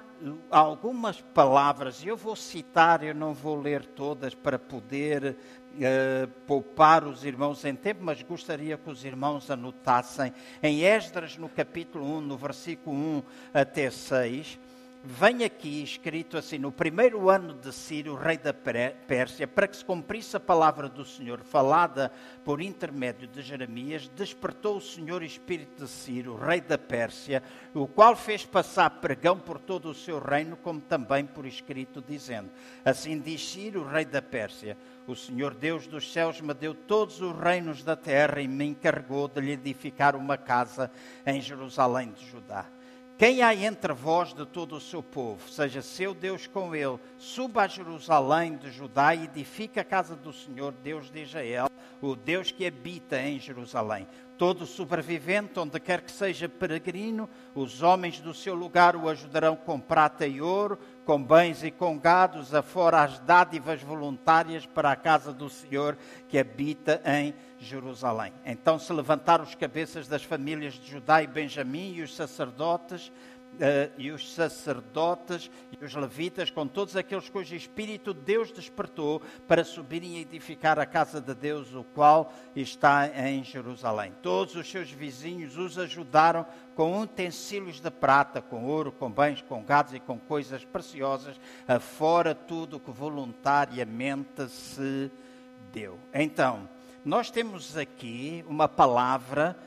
[0.49, 5.35] algumas palavras, eu vou citar, eu não vou ler todas para poder
[5.73, 11.49] uh, poupar os irmãos em tempo, mas gostaria que os irmãos anotassem em Esdras, no
[11.49, 13.23] capítulo 1, no versículo 1
[13.53, 14.59] até 6
[15.03, 19.83] vem aqui escrito assim: no primeiro ano de Ciro, rei da Pérsia, para que se
[19.83, 22.09] cumprisse a palavra do Senhor, falada
[22.45, 27.43] por intermédio de Jeremias, despertou o Senhor espírito de Ciro, rei da Pérsia,
[27.73, 32.49] o qual fez passar pregão por todo o seu reino, como também por escrito, dizendo:
[32.85, 37.37] Assim diz Ciro, rei da Pérsia: O Senhor Deus dos céus me deu todos os
[37.37, 40.89] reinos da terra e me encarregou de lhe edificar uma casa
[41.25, 42.65] em Jerusalém de Judá.
[43.15, 47.61] Quem há entre vós de todo o seu povo, seja seu Deus com ele, suba
[47.61, 51.67] a Jerusalém de Judá e edifica a casa do Senhor, Deus de Israel,
[52.01, 54.07] o Deus que habita em Jerusalém.
[54.35, 59.79] Todo sobrevivente, onde quer que seja peregrino, os homens do seu lugar o ajudarão com
[59.79, 65.31] prata e ouro, com bens e com gados, afora as dádivas voluntárias para a casa
[65.31, 65.95] do Senhor
[66.27, 67.52] que habita em Jerusalém.
[68.45, 73.11] Então se levantaram os cabeças das famílias de Judá e Benjamim e os sacerdotes
[73.53, 79.63] Uh, e os sacerdotes e os levitas, com todos aqueles cujo espírito Deus despertou para
[79.63, 84.11] subirem e edificar a casa de Deus, o qual está em Jerusalém.
[84.23, 89.63] Todos os seus vizinhos os ajudaram com utensílios de prata, com ouro, com bens, com
[89.63, 95.11] gados e com coisas preciosas, afora tudo que voluntariamente se
[95.71, 95.99] deu.
[96.11, 96.67] Então,
[97.05, 99.57] nós temos aqui uma palavra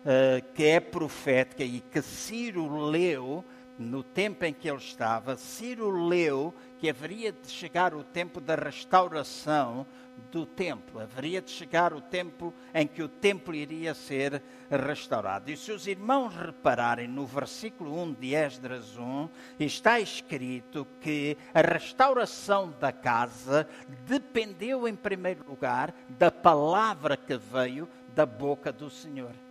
[0.00, 3.44] uh, que é profética e que Ciro leu
[3.78, 5.36] no tempo em que ele estava.
[5.36, 9.86] Ciro leu que haveria de chegar o tempo da restauração
[10.30, 11.00] do templo.
[11.00, 15.50] Haveria de chegar o tempo em que o templo iria ser restaurado.
[15.50, 19.28] E se os irmãos repararem no versículo 1 de Esdras 1,
[19.60, 23.68] está escrito que a restauração da casa
[24.06, 29.45] dependeu, em primeiro lugar, da palavra que veio da boca do Senhor.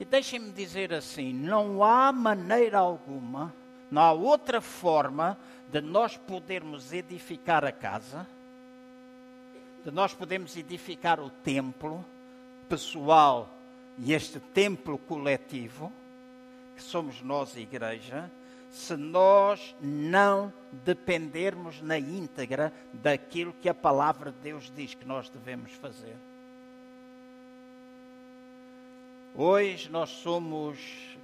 [0.00, 3.54] E deixem-me dizer assim: não há maneira alguma,
[3.90, 5.38] não há outra forma
[5.70, 8.26] de nós podermos edificar a casa
[9.84, 12.04] de nós podemos edificar o templo
[12.68, 13.48] pessoal
[13.96, 15.92] e este templo coletivo,
[16.76, 18.30] que somos nós, igreja,
[18.70, 20.52] se nós não
[20.84, 26.16] dependermos na íntegra daquilo que a palavra de Deus diz que nós devemos fazer.
[29.40, 30.80] Hoje nós somos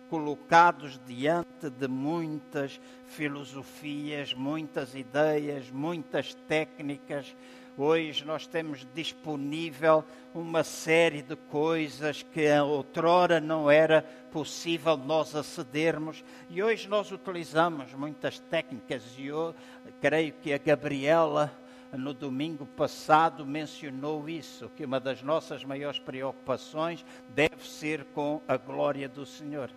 [0.08, 7.34] colocados diante de muitas filosofias, muitas ideias, muitas técnicas,
[7.76, 16.24] Hoje nós temos disponível uma série de coisas que outrora não era possível nós acedermos.
[16.48, 19.02] E hoje nós utilizamos muitas técnicas.
[19.18, 19.52] E eu
[20.00, 21.52] creio que a Gabriela
[21.97, 28.57] no domingo passado mencionou isso, que uma das nossas maiores preocupações deve ser com a
[28.57, 29.70] glória do Senhor.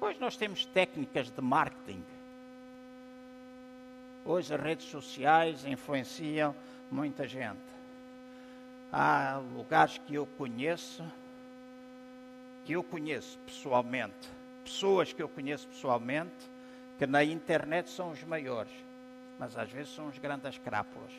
[0.00, 2.02] Hoje nós temos técnicas de marketing
[4.24, 6.54] Hoje as redes sociais influenciam
[6.90, 7.58] muita gente.
[8.92, 11.02] Há lugares que eu conheço,
[12.64, 14.28] que eu conheço pessoalmente,
[14.62, 16.50] pessoas que eu conheço pessoalmente,
[16.98, 18.72] que na internet são os maiores,
[19.40, 21.10] mas às vezes são os grandes crápulas.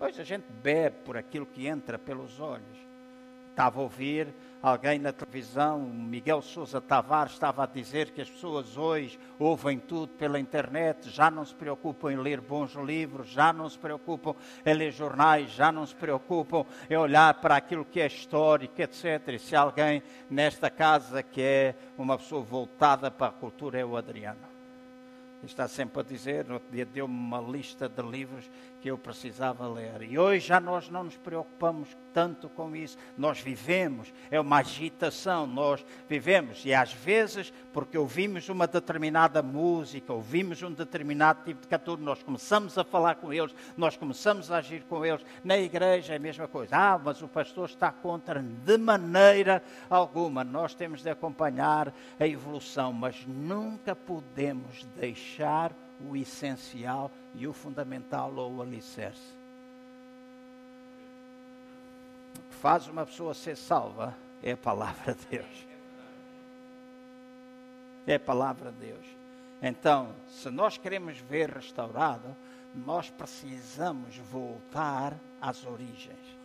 [0.00, 2.76] Hoje a gente bebe por aquilo que entra pelos olhos.
[3.50, 4.26] Estava a ouvir
[4.62, 10.08] alguém na televisão, Miguel Sousa Tavares, estava a dizer que as pessoas hoje ouvem tudo
[10.08, 14.34] pela internet, já não se preocupam em ler bons livros, já não se preocupam
[14.64, 19.28] em ler jornais, já não se preocupam em olhar para aquilo que é histórico, etc.
[19.28, 23.96] E se alguém nesta casa que é uma pessoa voltada para a cultura é o
[23.96, 24.50] Adriano.
[25.42, 28.50] Está sempre a dizer, no outro dia deu-me uma lista de livros
[28.80, 30.02] que eu precisava ler.
[30.02, 32.96] E hoje já nós não nos preocupamos tanto com isso.
[33.16, 36.64] Nós vivemos, é uma agitação, nós vivemos.
[36.64, 42.22] E às vezes, porque ouvimos uma determinada música, ouvimos um determinado tipo de cantor, nós
[42.22, 45.24] começamos a falar com eles, nós começamos a agir com eles.
[45.44, 46.76] Na igreja é a mesma coisa.
[46.76, 50.42] Ah, mas o pastor está contra de maneira alguma.
[50.42, 55.74] Nós temos de acompanhar a evolução, mas nunca podemos deixar
[56.08, 59.34] o essencial e o fundamental ou o alicerce.
[62.38, 65.66] O que faz uma pessoa ser salva é a palavra de Deus.
[68.06, 69.06] É a palavra de Deus.
[69.62, 72.34] Então, se nós queremos ver restaurado,
[72.74, 76.39] nós precisamos voltar às origens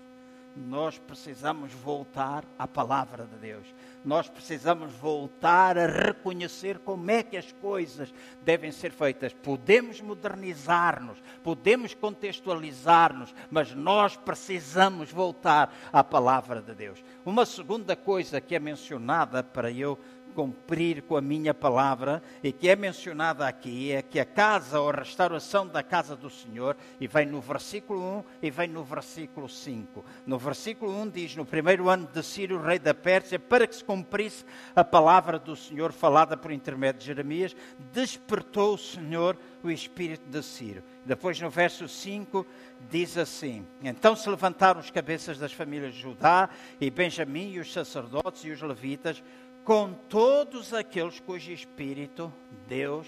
[0.56, 3.68] nós precisamos voltar à palavra de Deus.
[4.04, 9.34] Nós precisamos voltar a reconhecer como é que as coisas devem ser feitas.
[9.34, 17.04] Podemos modernizar-nos, podemos contextualizar-nos, mas nós precisamos voltar à palavra de Deus.
[17.26, 20.00] Uma segunda coisa que é mencionada para eu
[20.36, 24.90] cumprir com a minha palavra e que é mencionada aqui é que a casa ou
[24.90, 29.48] a restauração da casa do Senhor, e vem no versículo 1 e vem no versículo
[29.48, 30.04] 5.
[30.26, 33.84] No versículo 1 diz: No primeiro ano de Ciro, rei da Pérsia, para que se
[33.84, 34.44] cumprisse
[34.76, 37.56] a palavra do Senhor falada por intermédio de Jeremias,
[37.94, 40.84] despertou o Senhor o espírito de Ciro.
[41.06, 42.46] Depois, no verso 5,
[42.90, 47.72] diz assim: Então se levantaram os cabeças das famílias de Judá e Benjamim, e os
[47.72, 49.24] sacerdotes e os levitas,
[49.66, 52.32] com todos aqueles cujo espírito
[52.68, 53.08] Deus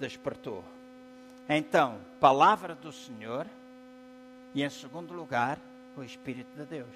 [0.00, 0.64] despertou.
[1.48, 3.46] Então, palavra do Senhor
[4.52, 5.60] e, em segundo lugar,
[5.96, 6.90] o Espírito de Deus.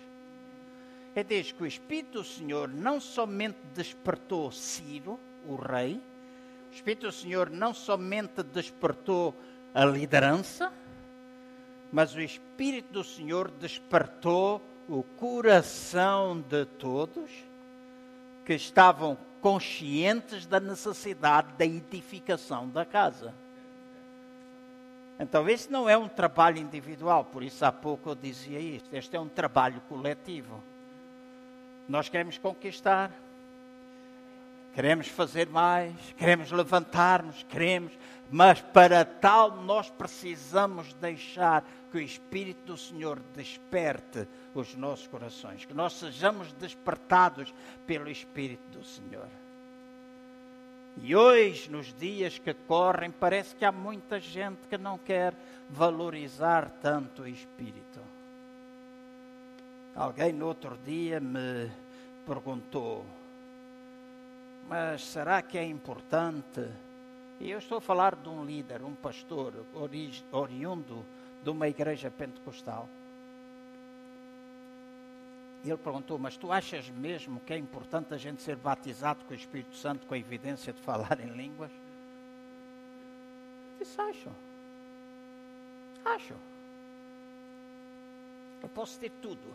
[1.15, 6.03] É diz que o Espírito do Senhor não somente despertou Ciro, o rei,
[6.71, 9.37] o Espírito do Senhor não somente despertou
[9.73, 10.73] a liderança,
[11.93, 17.50] mas o Espírito do Senhor despertou o coração de todos
[18.51, 23.33] que estavam conscientes da necessidade da edificação da casa.
[25.21, 28.93] Então, este não é um trabalho individual, por isso há pouco eu dizia isto.
[28.93, 30.61] Este é um trabalho coletivo.
[31.89, 33.13] Nós queremos conquistar,
[34.75, 37.93] queremos fazer mais, queremos levantar-nos, queremos,
[38.31, 45.65] mas para tal nós precisamos deixar que o Espírito do Senhor desperte os nossos corações,
[45.65, 47.53] que nós sejamos despertados
[47.87, 49.29] pelo Espírito do Senhor.
[51.03, 55.35] E hoje, nos dias que correm, parece que há muita gente que não quer
[55.69, 58.01] valorizar tanto o Espírito.
[59.95, 61.71] Alguém no outro dia me
[62.27, 63.05] perguntou:
[64.71, 66.65] Mas será que é importante?
[67.41, 71.05] E eu estou a falar de um líder, um pastor, ori oriundo
[71.43, 72.89] de uma igreja pentecostal.
[75.65, 79.37] Ele perguntou: Mas tu achas mesmo que é importante a gente ser batizado com o
[79.37, 81.73] Espírito Santo com a evidência de falar em línguas?
[83.73, 84.31] Eu disse: Acho.
[86.05, 86.35] Acho.
[88.63, 89.53] Eu posso ter tudo.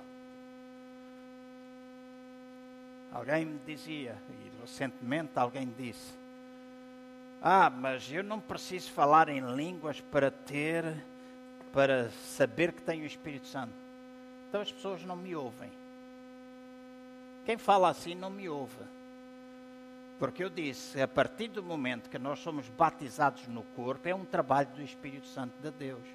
[3.15, 6.13] Alguém me dizia, e recentemente alguém disse:
[7.41, 10.83] Ah, mas eu não preciso falar em línguas para ter
[11.71, 13.73] para saber que tenho o Espírito Santo.
[14.49, 15.71] Então as pessoas não me ouvem.
[17.45, 18.83] Quem fala assim não me ouve.
[20.19, 24.25] Porque eu disse, a partir do momento que nós somos batizados no corpo, é um
[24.25, 26.05] trabalho do Espírito Santo de Deus.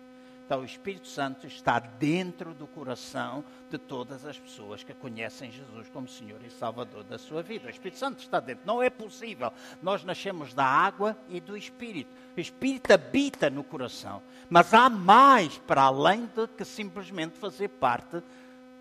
[0.50, 5.88] Então, o Espírito Santo está dentro do coração de todas as pessoas que conhecem Jesus
[5.90, 7.68] como Senhor e Salvador da sua vida.
[7.68, 8.66] O Espírito Santo está dentro.
[8.66, 9.52] Não é possível.
[9.80, 12.10] Nós nascemos da água e do Espírito.
[12.36, 14.20] O Espírito habita no coração.
[14.48, 18.20] Mas há mais para além de que simplesmente fazer parte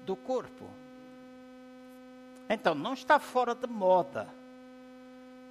[0.07, 0.67] do corpo.
[2.49, 4.28] Então, não está fora de moda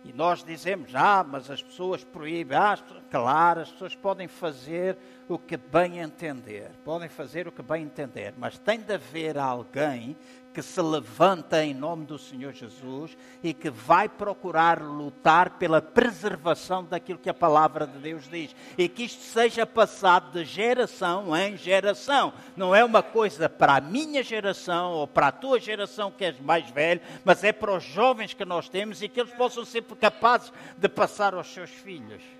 [0.08, 2.56] e nós dizemos, ah, mas as pessoas proíbem.
[2.56, 2.78] Ah,
[3.10, 4.96] claro, as pessoas podem fazer
[5.28, 6.70] o que bem entender.
[6.82, 8.32] Podem fazer o que bem entender.
[8.38, 10.16] Mas tem de haver alguém
[10.52, 16.84] que se levanta em nome do Senhor Jesus e que vai procurar lutar pela preservação
[16.84, 18.54] daquilo que a palavra de Deus diz.
[18.76, 22.32] E que isto seja passado de geração em geração.
[22.56, 26.40] Não é uma coisa para a minha geração ou para a tua geração que és
[26.40, 29.82] mais velho, mas é para os jovens que nós temos e que eles possam ser
[29.82, 32.37] capazes de passar aos seus filhos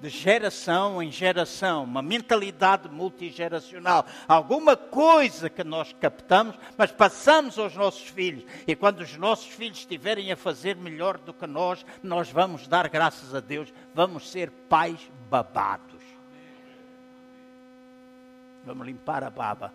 [0.00, 7.74] de geração em geração, uma mentalidade multigeracional, alguma coisa que nós captamos, mas passamos aos
[7.74, 8.44] nossos filhos.
[8.66, 12.88] E quando os nossos filhos estiverem a fazer melhor do que nós, nós vamos dar
[12.88, 16.02] graças a Deus, vamos ser pais babados.
[18.64, 19.72] Vamos limpar a baba.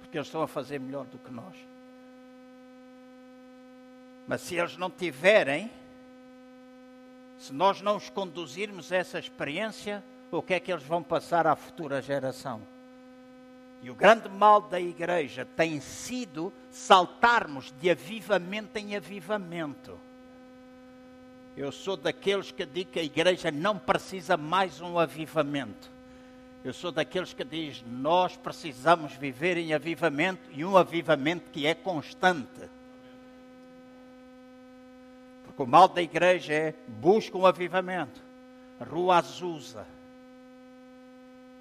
[0.00, 1.54] Porque eles estão a fazer melhor do que nós.
[4.26, 5.70] Mas se eles não tiverem,
[7.42, 11.44] se nós não os conduzirmos a essa experiência, o que é que eles vão passar
[11.44, 12.62] à futura geração?
[13.82, 19.98] E o grande mal da igreja tem sido saltarmos de avivamento em avivamento.
[21.56, 25.90] Eu sou daqueles que digo que a igreja não precisa mais um avivamento.
[26.62, 31.74] Eu sou daqueles que diz nós precisamos viver em avivamento e um avivamento que é
[31.74, 32.70] constante.
[35.52, 38.22] Porque o mal da igreja é busca um avivamento.
[38.80, 39.86] Rua Azusa,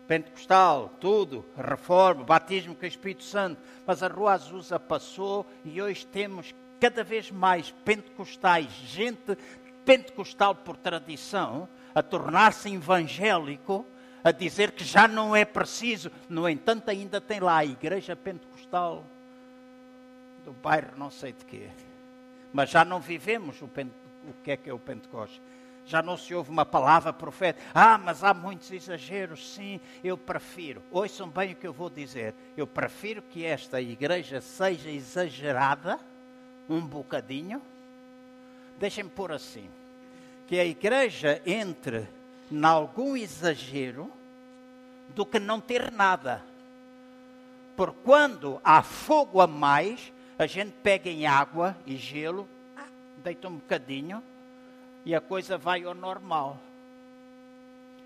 [0.08, 3.62] Pentecostal, tudo, reforma, batismo com o Espírito Santo.
[3.86, 9.38] Mas a Rua Azusa passou e hoje temos cada vez mais pentecostais, gente
[9.86, 13.86] pentecostal por tradição, a tornar-se evangélico,
[14.24, 16.10] a dizer que já não é preciso.
[16.30, 19.06] No entanto, ainda tem lá a igreja pentecostal
[20.46, 21.68] do bairro não sei de quê.
[22.54, 25.42] Mas já não vivemos o, o que é que é o Pentecostes
[25.86, 27.66] já não se ouve uma palavra profética.
[27.74, 29.54] Ah, mas há muitos exageros.
[29.54, 30.82] Sim, eu prefiro.
[30.92, 32.34] Ouçam bem o que eu vou dizer.
[32.56, 36.00] Eu prefiro que esta igreja seja exagerada
[36.70, 37.62] um bocadinho.
[38.80, 39.70] Deixem-me pôr assim:
[40.48, 42.08] que a igreja entre
[42.52, 44.12] em algum exagero
[45.10, 46.44] do que não ter nada.
[47.76, 50.12] Por quando há fogo a mais,
[50.42, 52.50] a gente pega em água e gelo,
[53.18, 54.24] deita um bocadinho
[55.06, 56.60] e a coisa vai ao normal.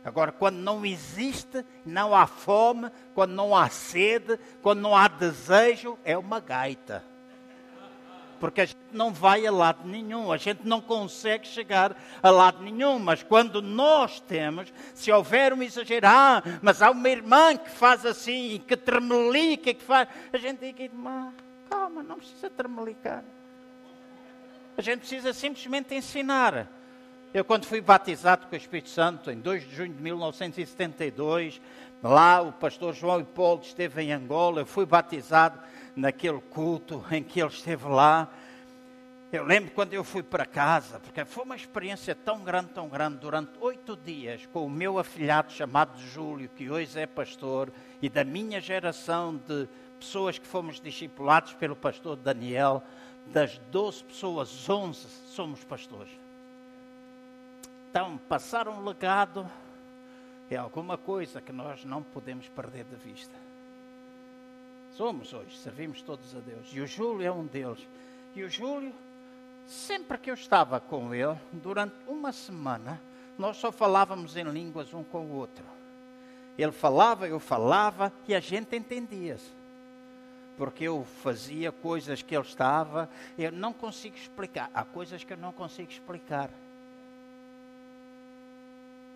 [0.03, 5.97] Agora, quando não existe, não há fome, quando não há sede, quando não há desejo,
[6.03, 7.03] é uma gaita.
[8.37, 12.61] Porque a gente não vai a lado nenhum, a gente não consegue chegar a lado
[12.61, 12.99] nenhum.
[12.99, 18.05] Mas quando nós temos, se houver um exagero, ah, mas há uma irmã que faz
[18.05, 20.09] assim, que tremelica, que faz.
[20.31, 21.33] A gente diz, irmã,
[21.69, 23.23] calma, não precisa tremelicar.
[24.77, 26.67] A gente precisa simplesmente ensinar.
[27.33, 31.61] Eu, quando fui batizado com o Espírito Santo, em 2 de junho de 1972,
[32.01, 35.59] lá o pastor João Hipólito esteve em Angola, eu fui batizado
[35.95, 38.29] naquele culto em que ele esteve lá.
[39.31, 43.17] Eu lembro quando eu fui para casa, porque foi uma experiência tão grande, tão grande,
[43.17, 47.69] durante oito dias, com o meu afilhado chamado Júlio, que hoje é pastor,
[48.01, 49.67] e da minha geração de
[50.05, 52.83] pessoas que fomos discipulados pelo pastor Daniel,
[53.25, 56.11] das 12 pessoas, 11 somos pastores.
[57.89, 59.49] Então, passar um legado
[60.49, 63.35] é alguma coisa que nós não podemos perder de vista.
[64.91, 66.67] Somos hoje, servimos todos a Deus.
[66.71, 67.79] E o Júlio é um deles.
[68.35, 68.93] E o Júlio,
[69.65, 73.01] sempre que eu estava com ele, durante uma semana,
[73.39, 75.65] nós só falávamos em línguas um com o outro.
[76.57, 79.64] Ele falava, eu falava e a gente entendia-se.
[80.57, 84.69] Porque eu fazia coisas que ele estava, eu não consigo explicar.
[84.73, 86.49] Há coisas que eu não consigo explicar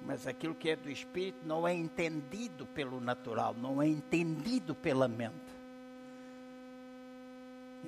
[0.01, 5.07] mas aquilo que é do espírito não é entendido pelo natural, não é entendido pela
[5.07, 5.33] mente.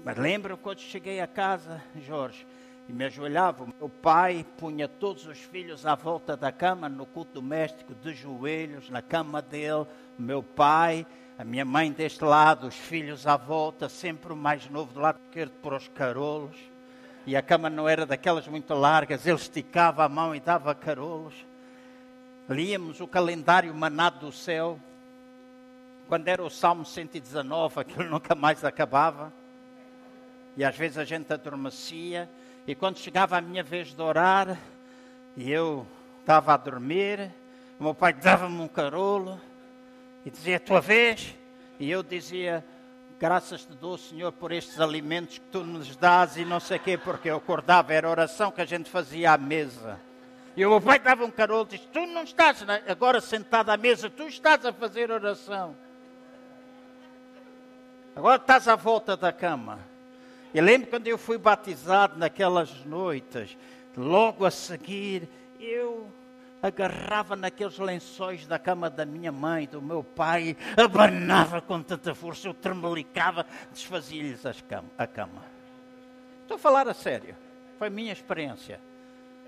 [0.04, 2.45] Mas lembro quando cheguei a casa, Jorge,
[2.89, 7.34] e me ajoelhava, meu pai punha todos os filhos à volta da cama, no culto
[7.34, 9.86] doméstico, de joelhos, na cama dele,
[10.18, 11.06] meu pai,
[11.38, 15.20] a minha mãe deste lado, os filhos à volta, sempre o mais novo do lado
[15.26, 16.56] esquerdo para os carolos.
[17.26, 21.34] E a cama não era daquelas muito largas, ele esticava a mão e dava carolos.
[22.50, 24.80] Líamos o calendário manado do céu,
[26.08, 29.32] quando era o Salmo 119, aquilo nunca mais acabava,
[30.58, 32.30] e às vezes a gente adormecia,
[32.68, 34.60] e quando chegava a minha vez de orar,
[35.38, 35.88] e eu
[36.20, 37.32] estava a dormir,
[37.80, 39.40] o meu pai dava-me um carolo,
[40.26, 41.36] e dizia, a tua vez,
[41.80, 42.64] e eu dizia,
[43.20, 46.80] graças te dou, Senhor, por estes alimentos que tu nos dás, e não sei o
[46.80, 50.00] quê, porque eu acordava, era oração que a gente fazia à mesa.
[50.56, 53.78] E o meu pai dava um carolo e disse: Tu não estás agora sentado à
[53.78, 55.76] mesa, tu estás a fazer oração.
[58.16, 59.80] Agora estás à volta da cama.
[60.54, 63.58] E lembro quando eu fui batizado naquelas noites,
[63.96, 66.12] logo a seguir, eu
[66.62, 72.47] agarrava naqueles lençóis da cama da minha mãe, do meu pai, abanava com tanta força,
[72.47, 75.43] eu tremelicava, desfazia-lhes a cama.
[76.41, 77.36] Estou a falar a sério,
[77.78, 78.80] foi a minha experiência.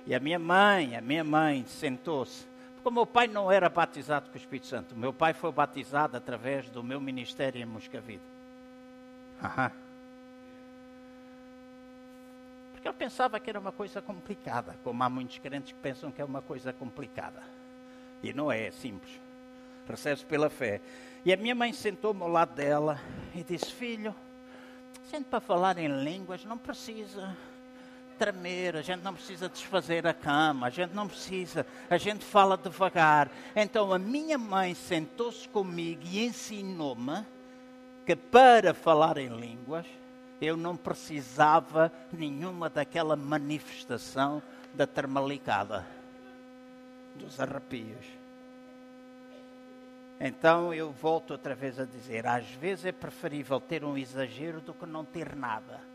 [0.06, 2.46] E a minha mãe, a minha mãe sentou-se.
[2.76, 4.94] Porque o meu pai não era batizado com o Espírito Santo.
[4.94, 8.24] O meu pai foi batizado através do meu ministério em Moscavide.
[9.42, 9.72] Aham.
[12.84, 16.22] Porque eu pensava que era uma coisa complicada, como há muitos crentes que pensam que
[16.22, 17.42] é uma coisa complicada.
[18.22, 19.22] E não é, é simples.
[19.88, 20.82] Recebe-se pela fé.
[21.24, 23.00] E a minha mãe sentou-me ao lado dela
[23.34, 24.14] e disse: Filho,
[25.10, 27.34] sente para falar em línguas, não precisa
[28.20, 32.58] tremer, a gente não precisa desfazer a cama, a gente não precisa, a gente fala
[32.58, 33.32] devagar.
[33.56, 37.26] Então a minha mãe sentou-se comigo e ensinou-me
[38.06, 39.86] que para falar em línguas
[40.44, 44.42] eu não precisava nenhuma daquela manifestação
[44.74, 45.86] da termalicada,
[47.16, 48.06] dos arrepios.
[50.20, 54.74] Então eu volto outra vez a dizer: às vezes é preferível ter um exagero do
[54.74, 55.94] que não ter nada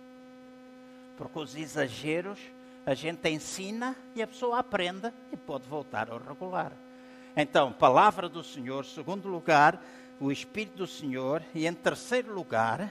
[1.18, 2.38] porque os exageros
[2.86, 6.72] A gente ensina e a pessoa aprende e pode voltar ao regular.
[7.36, 9.78] Então, palavra do Senhor, segundo lugar,
[10.18, 12.90] o Espírito do Senhor, e em terceiro lugar,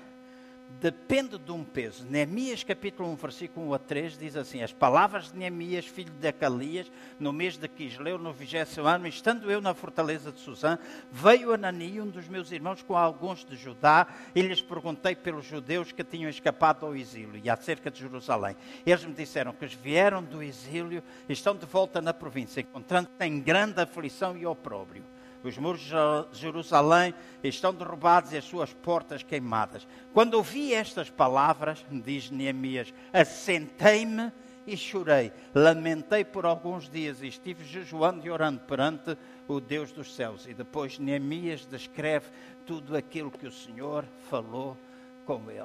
[0.80, 2.06] depende de um peso.
[2.06, 6.28] Neemias capítulo 1, versículo 1 a 3 diz assim: As palavras de Neemias, filho de
[6.28, 10.78] Acalias, no mês de Quisleu, no vigésimo ano, estando eu na fortaleza de Suzã,
[11.12, 15.92] veio Anani, um dos meus irmãos, com alguns de Judá, e lhes perguntei pelos judeus
[15.92, 18.56] que tinham escapado ao exílio e acerca de Jerusalém.
[18.86, 23.24] Eles me disseram que os vieram do exílio e estão de volta na província, encontrando-se
[23.26, 25.04] em grande aflição e opróbrio.
[25.44, 27.14] Os muros de Jerusalém
[27.44, 29.88] estão derrubados e as suas portas queimadas.
[30.14, 34.32] Quando ouvi estas palavras, diz Neemias, assentei-me
[34.66, 35.32] e chorei.
[35.56, 39.18] Lamentei por alguns dias e estive jejuando e orando perante
[39.48, 40.46] o Deus dos céus.
[40.46, 42.28] E depois Neemias descreve
[42.66, 44.78] tudo aquilo que o Senhor falou
[45.26, 45.64] com ele.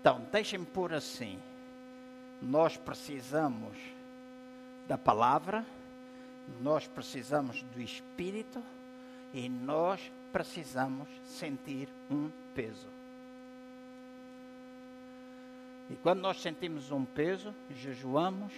[0.00, 1.38] Então, deixem-me pôr assim.
[2.40, 3.76] Nós precisamos
[4.86, 5.66] da palavra,
[6.60, 8.62] nós precisamos do Espírito
[9.32, 10.00] e nós
[10.32, 12.88] precisamos sentir um peso.
[15.90, 18.52] E quando nós sentimos um peso, jejuamos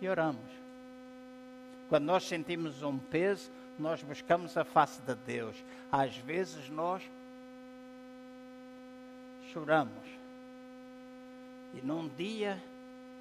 [0.00, 0.50] e oramos.
[1.88, 5.56] Quando nós sentimos um peso, nós buscamos a face de Deus.
[5.90, 7.02] Às vezes nós
[9.52, 10.04] choramos.
[11.72, 12.62] E num dia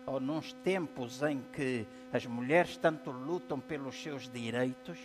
[0.05, 4.97] ou nos tempos em que as mulheres tanto lutam pelos seus direitos,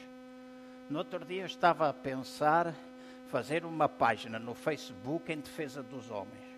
[0.90, 2.74] no outro dia eu estava a pensar
[3.28, 6.49] fazer uma página no Facebook em defesa dos homens.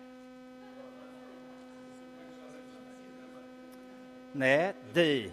[4.33, 4.73] Né?
[4.93, 5.29] De.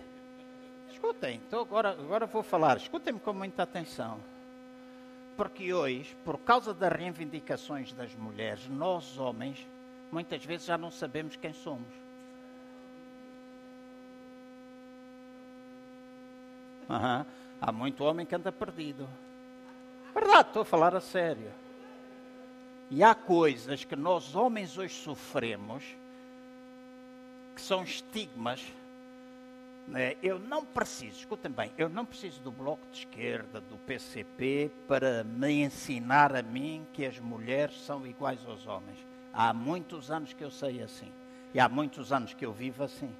[0.90, 4.18] Escutem, então agora, agora vou falar, escutem-me com muita atenção.
[5.36, 9.64] Porque hoje, por causa das reivindicações das mulheres, nós homens,
[10.10, 12.07] muitas vezes já não sabemos quem somos.
[16.88, 17.24] Uhum.
[17.60, 19.08] Há muito homem que anda perdido.
[20.14, 21.52] Verdade, estou a falar a sério.
[22.90, 25.84] E há coisas que nós homens hoje sofremos
[27.54, 28.64] que são estigmas.
[29.86, 30.16] Né?
[30.22, 35.24] Eu não preciso, escutem bem, eu não preciso do Bloco de Esquerda, do PCP, para
[35.24, 38.98] me ensinar a mim que as mulheres são iguais aos homens.
[39.32, 41.10] Há muitos anos que eu sei assim.
[41.54, 43.10] E há muitos anos que eu vivo assim.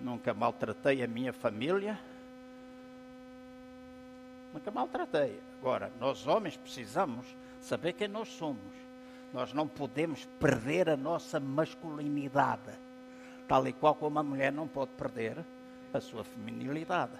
[0.00, 1.98] Nunca maltratei a minha família,
[4.52, 5.40] nunca maltratei.
[5.60, 7.26] Agora, nós homens precisamos
[7.60, 8.78] saber quem nós somos.
[9.32, 12.72] Nós não podemos perder a nossa masculinidade,
[13.46, 15.36] tal e qual como a mulher não pode perder
[15.92, 17.12] a sua feminilidade.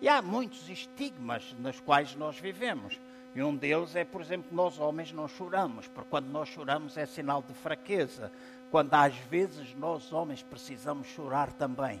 [0.00, 2.98] E há muitos estigmas nos quais nós vivemos.
[3.34, 7.06] E um deles é, por exemplo, nós homens não choramos, porque quando nós choramos é
[7.06, 8.30] sinal de fraqueza
[8.72, 12.00] quando às vezes nós homens precisamos chorar também.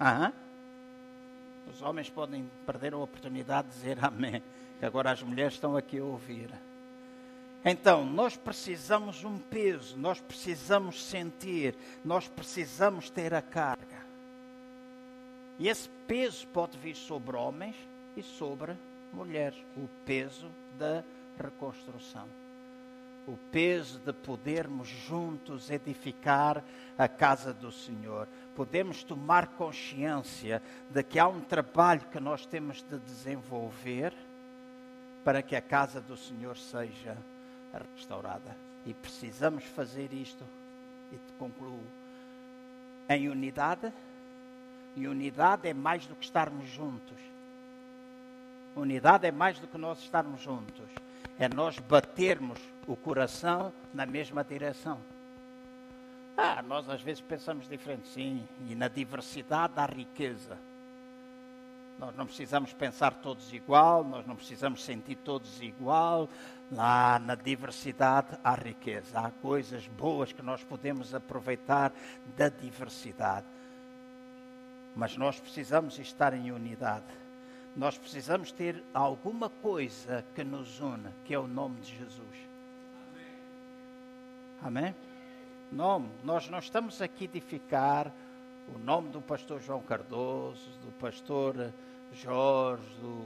[0.00, 0.32] Aham.
[1.68, 4.40] Os homens podem perder a oportunidade de dizer amém,
[4.78, 6.48] que agora as mulheres estão aqui a ouvir.
[7.64, 11.74] Então, nós precisamos um peso, nós precisamos sentir,
[12.04, 14.00] nós precisamos ter a carga.
[15.58, 17.74] E esse peso pode vir sobre homens
[18.16, 18.76] e sobre
[19.12, 21.02] mulheres o peso da
[21.36, 22.28] reconstrução
[23.30, 26.64] o peso de podermos juntos edificar
[26.98, 28.26] a casa do Senhor.
[28.56, 30.60] Podemos tomar consciência
[30.90, 34.12] de que há um trabalho que nós temos de desenvolver
[35.24, 37.16] para que a casa do Senhor seja
[37.94, 38.56] restaurada.
[38.84, 40.44] E precisamos fazer isto,
[41.12, 41.84] e te concluo,
[43.08, 43.92] em unidade.
[44.96, 47.18] E unidade é mais do que estarmos juntos.
[48.74, 50.90] Unidade é mais do que nós estarmos juntos
[51.40, 52.58] é nós batermos
[52.90, 54.98] o coração na mesma direção.
[56.36, 60.58] Ah, nós às vezes pensamos diferente, sim, e na diversidade há riqueza.
[62.00, 66.28] Nós não precisamos pensar todos igual, nós não precisamos sentir todos igual.
[66.72, 71.92] Lá na diversidade há riqueza, há coisas boas que nós podemos aproveitar
[72.36, 73.46] da diversidade.
[74.96, 77.20] Mas nós precisamos estar em unidade
[77.76, 82.49] nós precisamos ter alguma coisa que nos une, que é o nome de Jesus.
[84.62, 84.94] Amém?
[85.72, 86.10] Nome.
[86.22, 88.12] Nós não estamos aqui edificar
[88.68, 91.72] o nome do pastor João Cardoso, do pastor
[92.12, 93.24] Jorge, do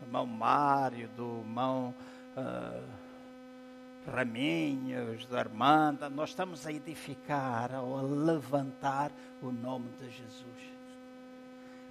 [0.00, 1.94] irmão Mário, do irmão
[2.34, 2.82] uh,
[4.10, 6.08] Raminhos, da Armanda.
[6.08, 9.12] Nós estamos a edificar ou a levantar
[9.42, 10.79] o nome de Jesus.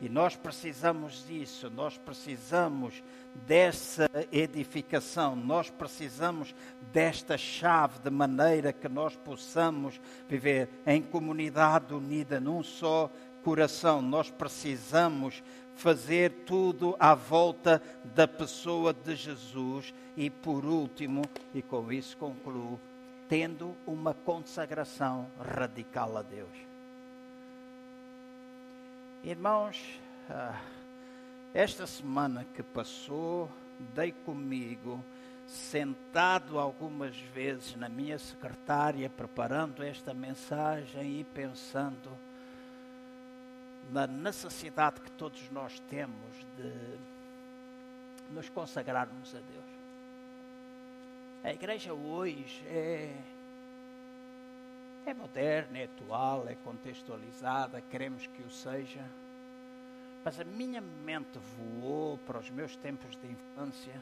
[0.01, 3.03] E nós precisamos disso, nós precisamos
[3.45, 6.55] dessa edificação, nós precisamos
[6.91, 13.11] desta chave de maneira que nós possamos viver em comunidade unida, num só
[13.43, 14.01] coração.
[14.01, 15.43] Nós precisamos
[15.75, 21.23] fazer tudo à volta da pessoa de Jesus e, por último,
[21.53, 22.79] e com isso concluo,
[23.27, 26.68] tendo uma consagração radical a Deus.
[29.21, 29.99] Irmãos,
[30.29, 30.61] ah,
[31.53, 33.51] esta semana que passou,
[33.93, 35.03] dei comigo,
[35.45, 42.09] sentado algumas vezes na minha secretária, preparando esta mensagem e pensando
[43.91, 46.97] na necessidade que todos nós temos de
[48.31, 49.69] nos consagrarmos a Deus.
[51.43, 53.17] A igreja hoje é
[55.09, 59.03] é moderna, é atual, é contextualizada, queremos que o seja.
[60.23, 64.01] Mas a minha mente voou para os meus tempos de infância,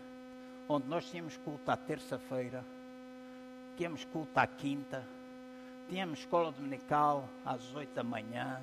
[0.68, 2.64] onde nós tínhamos culto à terça-feira,
[3.78, 5.08] tínhamos culto à quinta,
[5.88, 8.62] tínhamos escola dominical às oito da manhã,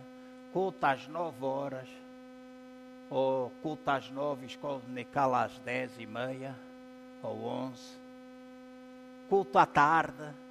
[0.53, 1.88] culto às nove horas,
[3.09, 6.55] ou culto às nove, escola dominical às dez e meia,
[7.22, 7.97] ou onze,
[9.30, 10.43] culto à tarde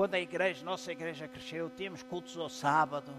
[0.00, 3.12] quando a igreja, nossa igreja cresceu, tínhamos cultos ao sábado.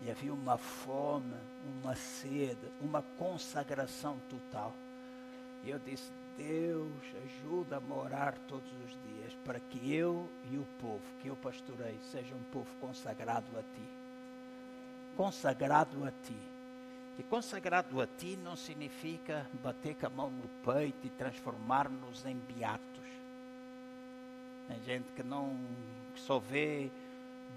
[0.00, 1.34] E havia uma fome,
[1.80, 4.72] uma sede, uma consagração total.
[5.64, 10.64] E eu disse: Deus, ajuda-me a orar todos os dias para que eu e o
[10.80, 13.88] povo que eu pastorei seja um povo consagrado a Ti.
[15.16, 16.38] Consagrado a Ti.
[17.18, 22.36] E consagrado a Ti não significa bater com a mão no peito e transformar-nos em
[22.36, 22.95] beatos.
[24.68, 25.56] Tem gente que não
[26.14, 26.90] que só vê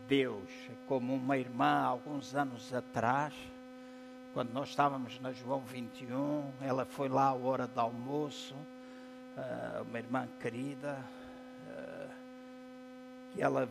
[0.07, 0.49] Deus
[0.87, 3.33] como uma irmã alguns anos atrás,
[4.33, 9.97] quando nós estávamos na João 21, ela foi lá à hora do almoço, uh, uma
[9.97, 10.97] irmã querida,
[11.67, 12.11] uh,
[13.35, 13.67] e ela,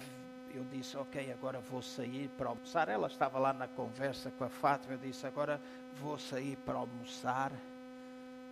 [0.54, 2.88] eu disse, ok, agora vou sair para almoçar.
[2.88, 5.60] Ela estava lá na conversa com a Fátima, eu disse, agora
[6.00, 7.52] vou sair para almoçar.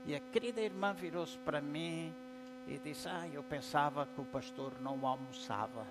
[0.05, 2.15] E a querida irmã virou-se para mim
[2.67, 5.87] e disse: Ah, eu pensava que o pastor não almoçava.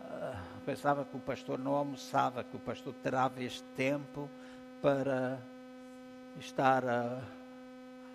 [0.00, 4.28] Ah, pensava que o pastor não almoçava, que o pastor terava este tempo
[4.82, 5.38] para
[6.38, 7.22] estar a.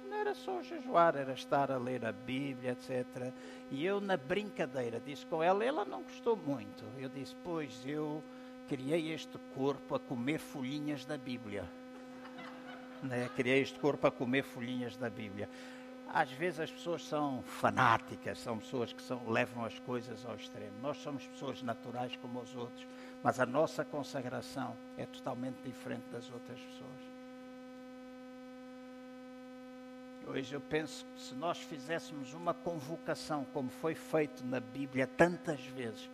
[0.10, 3.34] Não era só jejuar, era estar a ler a Bíblia, etc.
[3.72, 6.84] E eu, na brincadeira, disse com ela, ela não gostou muito.
[6.98, 8.22] Eu disse: Pois eu
[8.68, 11.64] criei este corpo a comer folhinhas da Bíblia.
[13.02, 13.30] Né?
[13.34, 15.48] Criei este corpo a comer folhinhas da Bíblia.
[16.12, 20.74] Às vezes as pessoas são fanáticas, são pessoas que são, levam as coisas ao extremo.
[20.82, 22.88] Nós somos pessoas naturais como os outros,
[23.24, 27.10] mas a nossa consagração é totalmente diferente das outras pessoas.
[30.28, 35.60] Hoje eu penso que se nós fizéssemos uma convocação, como foi feito na Bíblia tantas
[35.62, 36.10] vezes,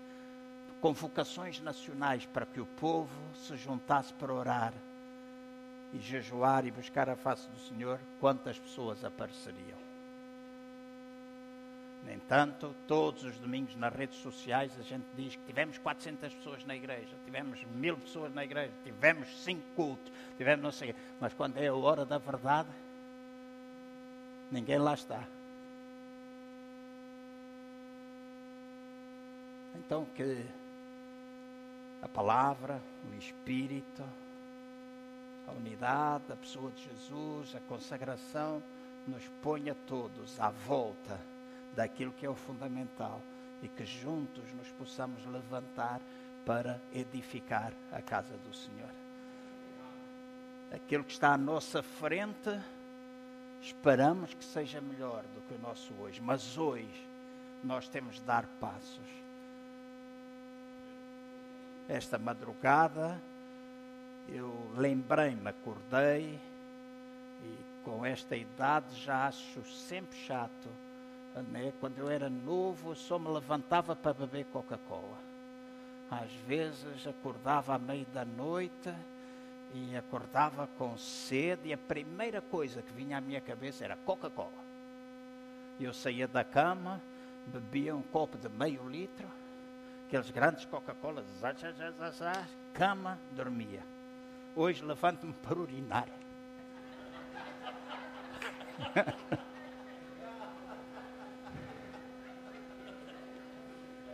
[0.81, 4.73] convocações nacionais para que o povo se juntasse para orar
[5.93, 9.84] e jejuar e buscar a face do Senhor, quantas pessoas apareceriam?
[12.05, 16.63] No entanto, todos os domingos nas redes sociais a gente diz que tivemos 400 pessoas
[16.63, 20.93] na igreja, tivemos mil pessoas na igreja, tivemos cinco cultos, tivemos não sei.
[21.19, 22.69] Mas quando é a hora da verdade,
[24.51, 25.27] ninguém lá está.
[29.73, 30.45] Então que
[32.03, 32.79] a palavra,
[33.11, 34.03] o Espírito,
[35.47, 38.61] a unidade, a pessoa de Jesus, a consagração,
[39.07, 41.19] nos ponha todos à volta
[41.75, 43.21] daquilo que é o fundamental
[43.61, 46.01] e que juntos nos possamos levantar
[46.45, 48.89] para edificar a casa do Senhor.
[50.73, 52.59] Aquilo que está à nossa frente,
[53.61, 57.07] esperamos que seja melhor do que o nosso hoje, mas hoje
[57.63, 59.25] nós temos de dar passos.
[61.87, 63.19] Esta madrugada
[64.27, 66.39] eu lembrei-me, acordei
[67.43, 70.67] e com esta idade já acho sempre chato
[71.41, 71.73] né?
[71.79, 75.17] Quando eu era novo, só me levantava para beber Coca-Cola.
[76.09, 78.93] Às vezes acordava à meia da noite
[79.73, 84.65] e acordava com sede e a primeira coisa que vinha à minha cabeça era Coca-Cola.
[85.79, 87.01] Eu saía da cama,
[87.47, 89.27] bebia um copo de meio litro,
[90.07, 91.25] aqueles grandes Coca-Colas,
[92.73, 93.81] cama, dormia.
[94.55, 96.07] Hoje levanto-me para urinar.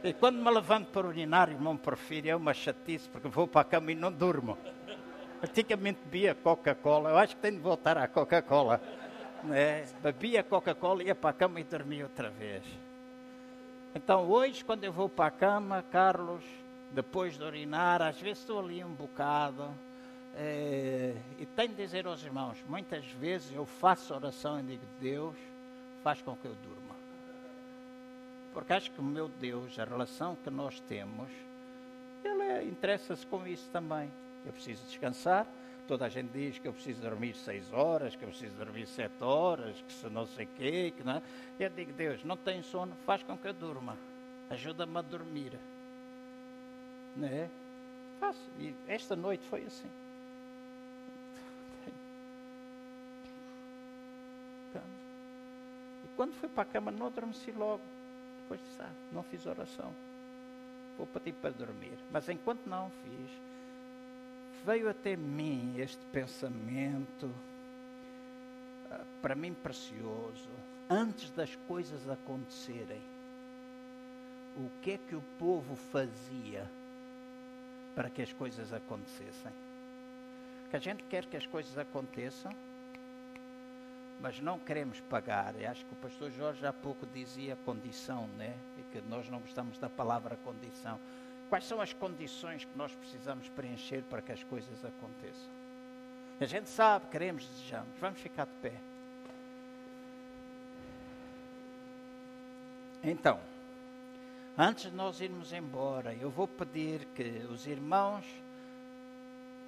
[0.04, 3.64] E quando me levanto para urinar, irmão Porfírio, é uma chatice, porque vou para a
[3.64, 4.58] cama e não durmo.
[5.44, 8.82] Antigamente bebia Coca-Cola, eu acho que tenho de voltar à Coca-Cola.
[9.44, 9.86] Né?
[10.02, 12.64] Bebia Coca-Cola, ia para a cama e dormia outra vez.
[13.94, 16.44] Então hoje, quando eu vou para a cama, Carlos,
[16.92, 19.70] depois de urinar, às vezes estou ali um bocado.
[20.36, 25.36] É, e tenho de dizer aos irmãos, muitas vezes eu faço oração e digo, Deus,
[26.04, 26.91] faz com que eu durma.
[28.54, 31.30] Porque acho que meu Deus, a relação que nós temos,
[32.24, 34.12] Ele é, interessa-se com isso também.
[34.46, 35.48] Eu preciso descansar.
[35.88, 39.24] Toda a gente diz que eu preciso dormir seis horas, que eu preciso dormir sete
[39.24, 40.94] horas, que se não sei o quê.
[40.96, 41.22] Que não.
[41.60, 43.98] Eu digo, Deus, não tenho sono, faz com que eu durma.
[44.50, 45.54] Ajuda-me a dormir.
[47.16, 47.50] Não é?
[48.20, 48.40] Faço.
[48.60, 49.90] E esta noite foi assim.
[56.04, 57.82] E quando fui para a cama, não adormeci logo.
[58.52, 59.94] Depois ah, não fiz oração.
[60.98, 61.98] Vou pedir para dormir.
[62.12, 63.32] Mas enquanto não fiz,
[64.66, 67.34] veio até mim este pensamento,
[68.92, 70.50] ah, para mim precioso,
[70.90, 73.02] antes das coisas acontecerem.
[74.58, 76.70] O que é que o povo fazia
[77.96, 79.54] para que as coisas acontecessem?
[80.70, 82.52] Que a gente quer que as coisas aconteçam,
[84.22, 85.60] mas não queremos pagar.
[85.60, 88.56] Eu acho que o pastor Jorge há pouco dizia condição, né?
[88.78, 91.00] E que nós não gostamos da palavra condição.
[91.50, 95.50] Quais são as condições que nós precisamos preencher para que as coisas aconteçam?
[96.40, 98.00] A gente sabe, queremos, desejamos.
[98.00, 98.74] Vamos ficar de pé.
[103.04, 103.40] Então,
[104.58, 108.26] antes de nós irmos embora, eu vou pedir que os irmãos,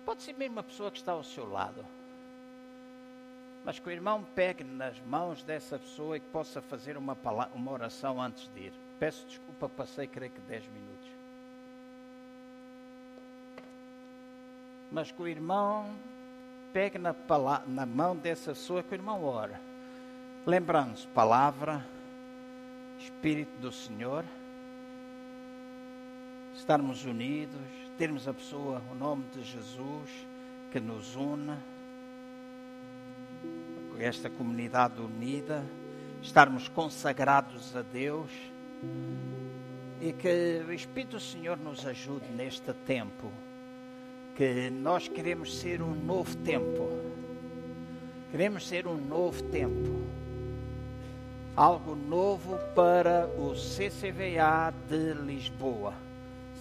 [0.05, 1.83] pode ser mesmo a pessoa que está ao seu lado,
[3.63, 7.17] mas que o irmão pegue nas mãos dessa pessoa e que possa fazer uma,
[7.53, 8.73] uma oração antes de ir.
[8.99, 11.07] Peço desculpa, passei creio que 10 minutos.
[14.91, 15.95] Mas que o irmão
[16.73, 17.15] pegue na,
[17.67, 19.59] na mão dessa pessoa que o irmão ora.
[20.45, 21.85] Lembrando-se, palavra,
[22.99, 24.25] Espírito do Senhor,
[26.53, 27.61] estarmos unidos,
[27.97, 30.09] termos a pessoa, o nome de Jesus,
[30.71, 31.57] que nos una
[33.99, 35.63] esta comunidade unida,
[36.21, 38.29] estarmos consagrados a Deus
[40.01, 43.31] e que o Espírito do Senhor nos ajude neste tempo,
[44.35, 46.89] que nós queremos ser um novo tempo,
[48.31, 50.01] queremos ser um novo tempo,
[51.55, 55.93] algo novo para o CCVA de Lisboa,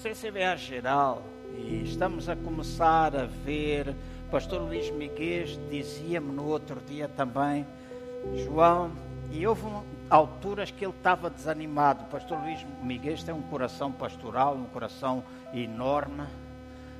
[0.02, 1.24] CCVA geral,
[1.56, 3.94] e estamos a começar a ver
[4.32, 7.66] pastor Luís Miguel dizia-me no outro dia também,
[8.42, 8.90] João,
[9.30, 9.66] e houve
[10.08, 12.04] alturas que ele estava desanimado.
[12.04, 15.22] O pastor Luís Miguel tem um coração pastoral, um coração
[15.52, 16.24] enorme.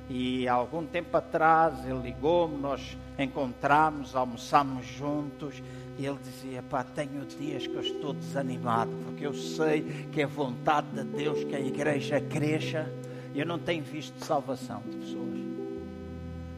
[0.07, 5.55] E há algum tempo atrás ele ligou-me, nós encontramos, almoçamos juntos.
[5.97, 9.81] E ele dizia: Pá, tenho dias que eu estou desanimado, porque eu sei
[10.11, 12.87] que é vontade de Deus que a igreja cresça.
[13.33, 15.42] E eu não tenho visto salvação de pessoas.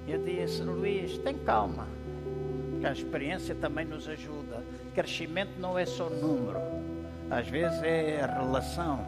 [0.08, 1.88] Eu disse, Luís, tem calma,
[2.72, 4.64] porque a experiência também nos ajuda.
[4.93, 6.60] Crescimento não é só número,
[7.30, 8.99] às vezes é relação.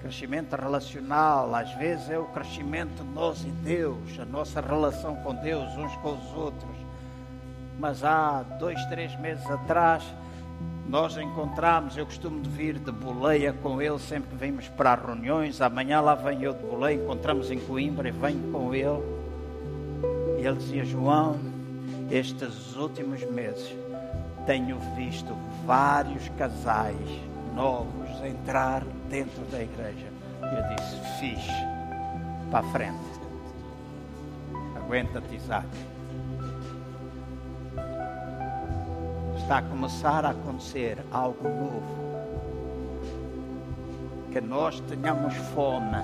[0.00, 5.34] Crescimento relacional, às vezes é o crescimento de nós e Deus, a nossa relação com
[5.34, 6.76] Deus, uns com os outros.
[7.78, 10.02] Mas há dois, três meses atrás,
[10.88, 15.60] nós encontramos, eu costumo de vir de boleia com ele sempre que vimos para reuniões.
[15.60, 19.02] Amanhã lá venho eu de boleia, encontramos em Coimbra e venho com ele.
[20.38, 21.38] E ele dizia: João,
[22.10, 23.74] estes últimos meses
[24.46, 26.96] tenho visto vários casais
[27.54, 30.06] novos entrar dentro da igreja.
[30.42, 31.44] Eu disse: Fiz,
[32.50, 33.16] para a frente.
[34.76, 35.66] Aguenta-te, Isaac.
[39.46, 41.82] Está a começar a acontecer algo novo.
[44.32, 46.02] Que nós tenhamos fome,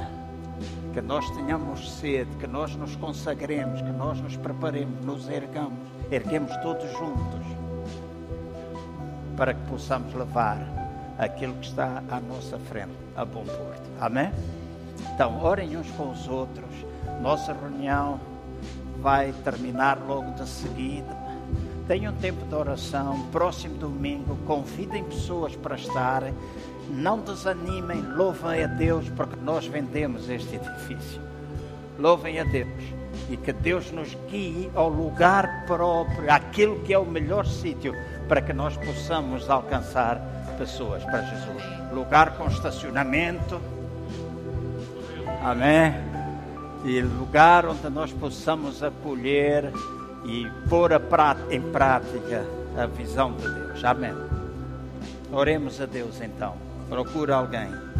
[0.94, 5.76] que nós tenhamos sede, que nós nos consagremos, que nós nos preparemos, nos ergamos,
[6.08, 7.44] erguemos todos juntos,
[9.36, 10.58] para que possamos levar
[11.18, 13.90] aquilo que está à nossa frente a bom porto.
[14.00, 14.30] Amém?
[15.12, 16.70] Então, orem uns com os outros.
[17.20, 18.20] Nossa reunião
[19.00, 21.21] vai terminar logo de seguida
[21.86, 23.28] tenham tempo de oração.
[23.30, 26.34] Próximo domingo, convidem pessoas para estarem.
[26.90, 31.20] Não desanimem, louvem a Deus, porque nós vendemos este edifício.
[31.98, 37.04] Louvem a Deus e que Deus nos guie ao lugar próprio, aquilo que é o
[37.04, 37.94] melhor sítio
[38.28, 40.20] para que nós possamos alcançar
[40.58, 41.62] pessoas para Jesus.
[41.92, 43.60] Lugar com estacionamento.
[45.42, 45.94] Amém.
[46.84, 49.72] E lugar onde nós possamos acolher
[50.24, 50.90] e pôr
[51.50, 52.44] em prática
[52.76, 53.84] a visão de Deus.
[53.84, 54.14] Amém.
[55.32, 56.56] Oremos a Deus então.
[56.88, 57.91] Procura alguém.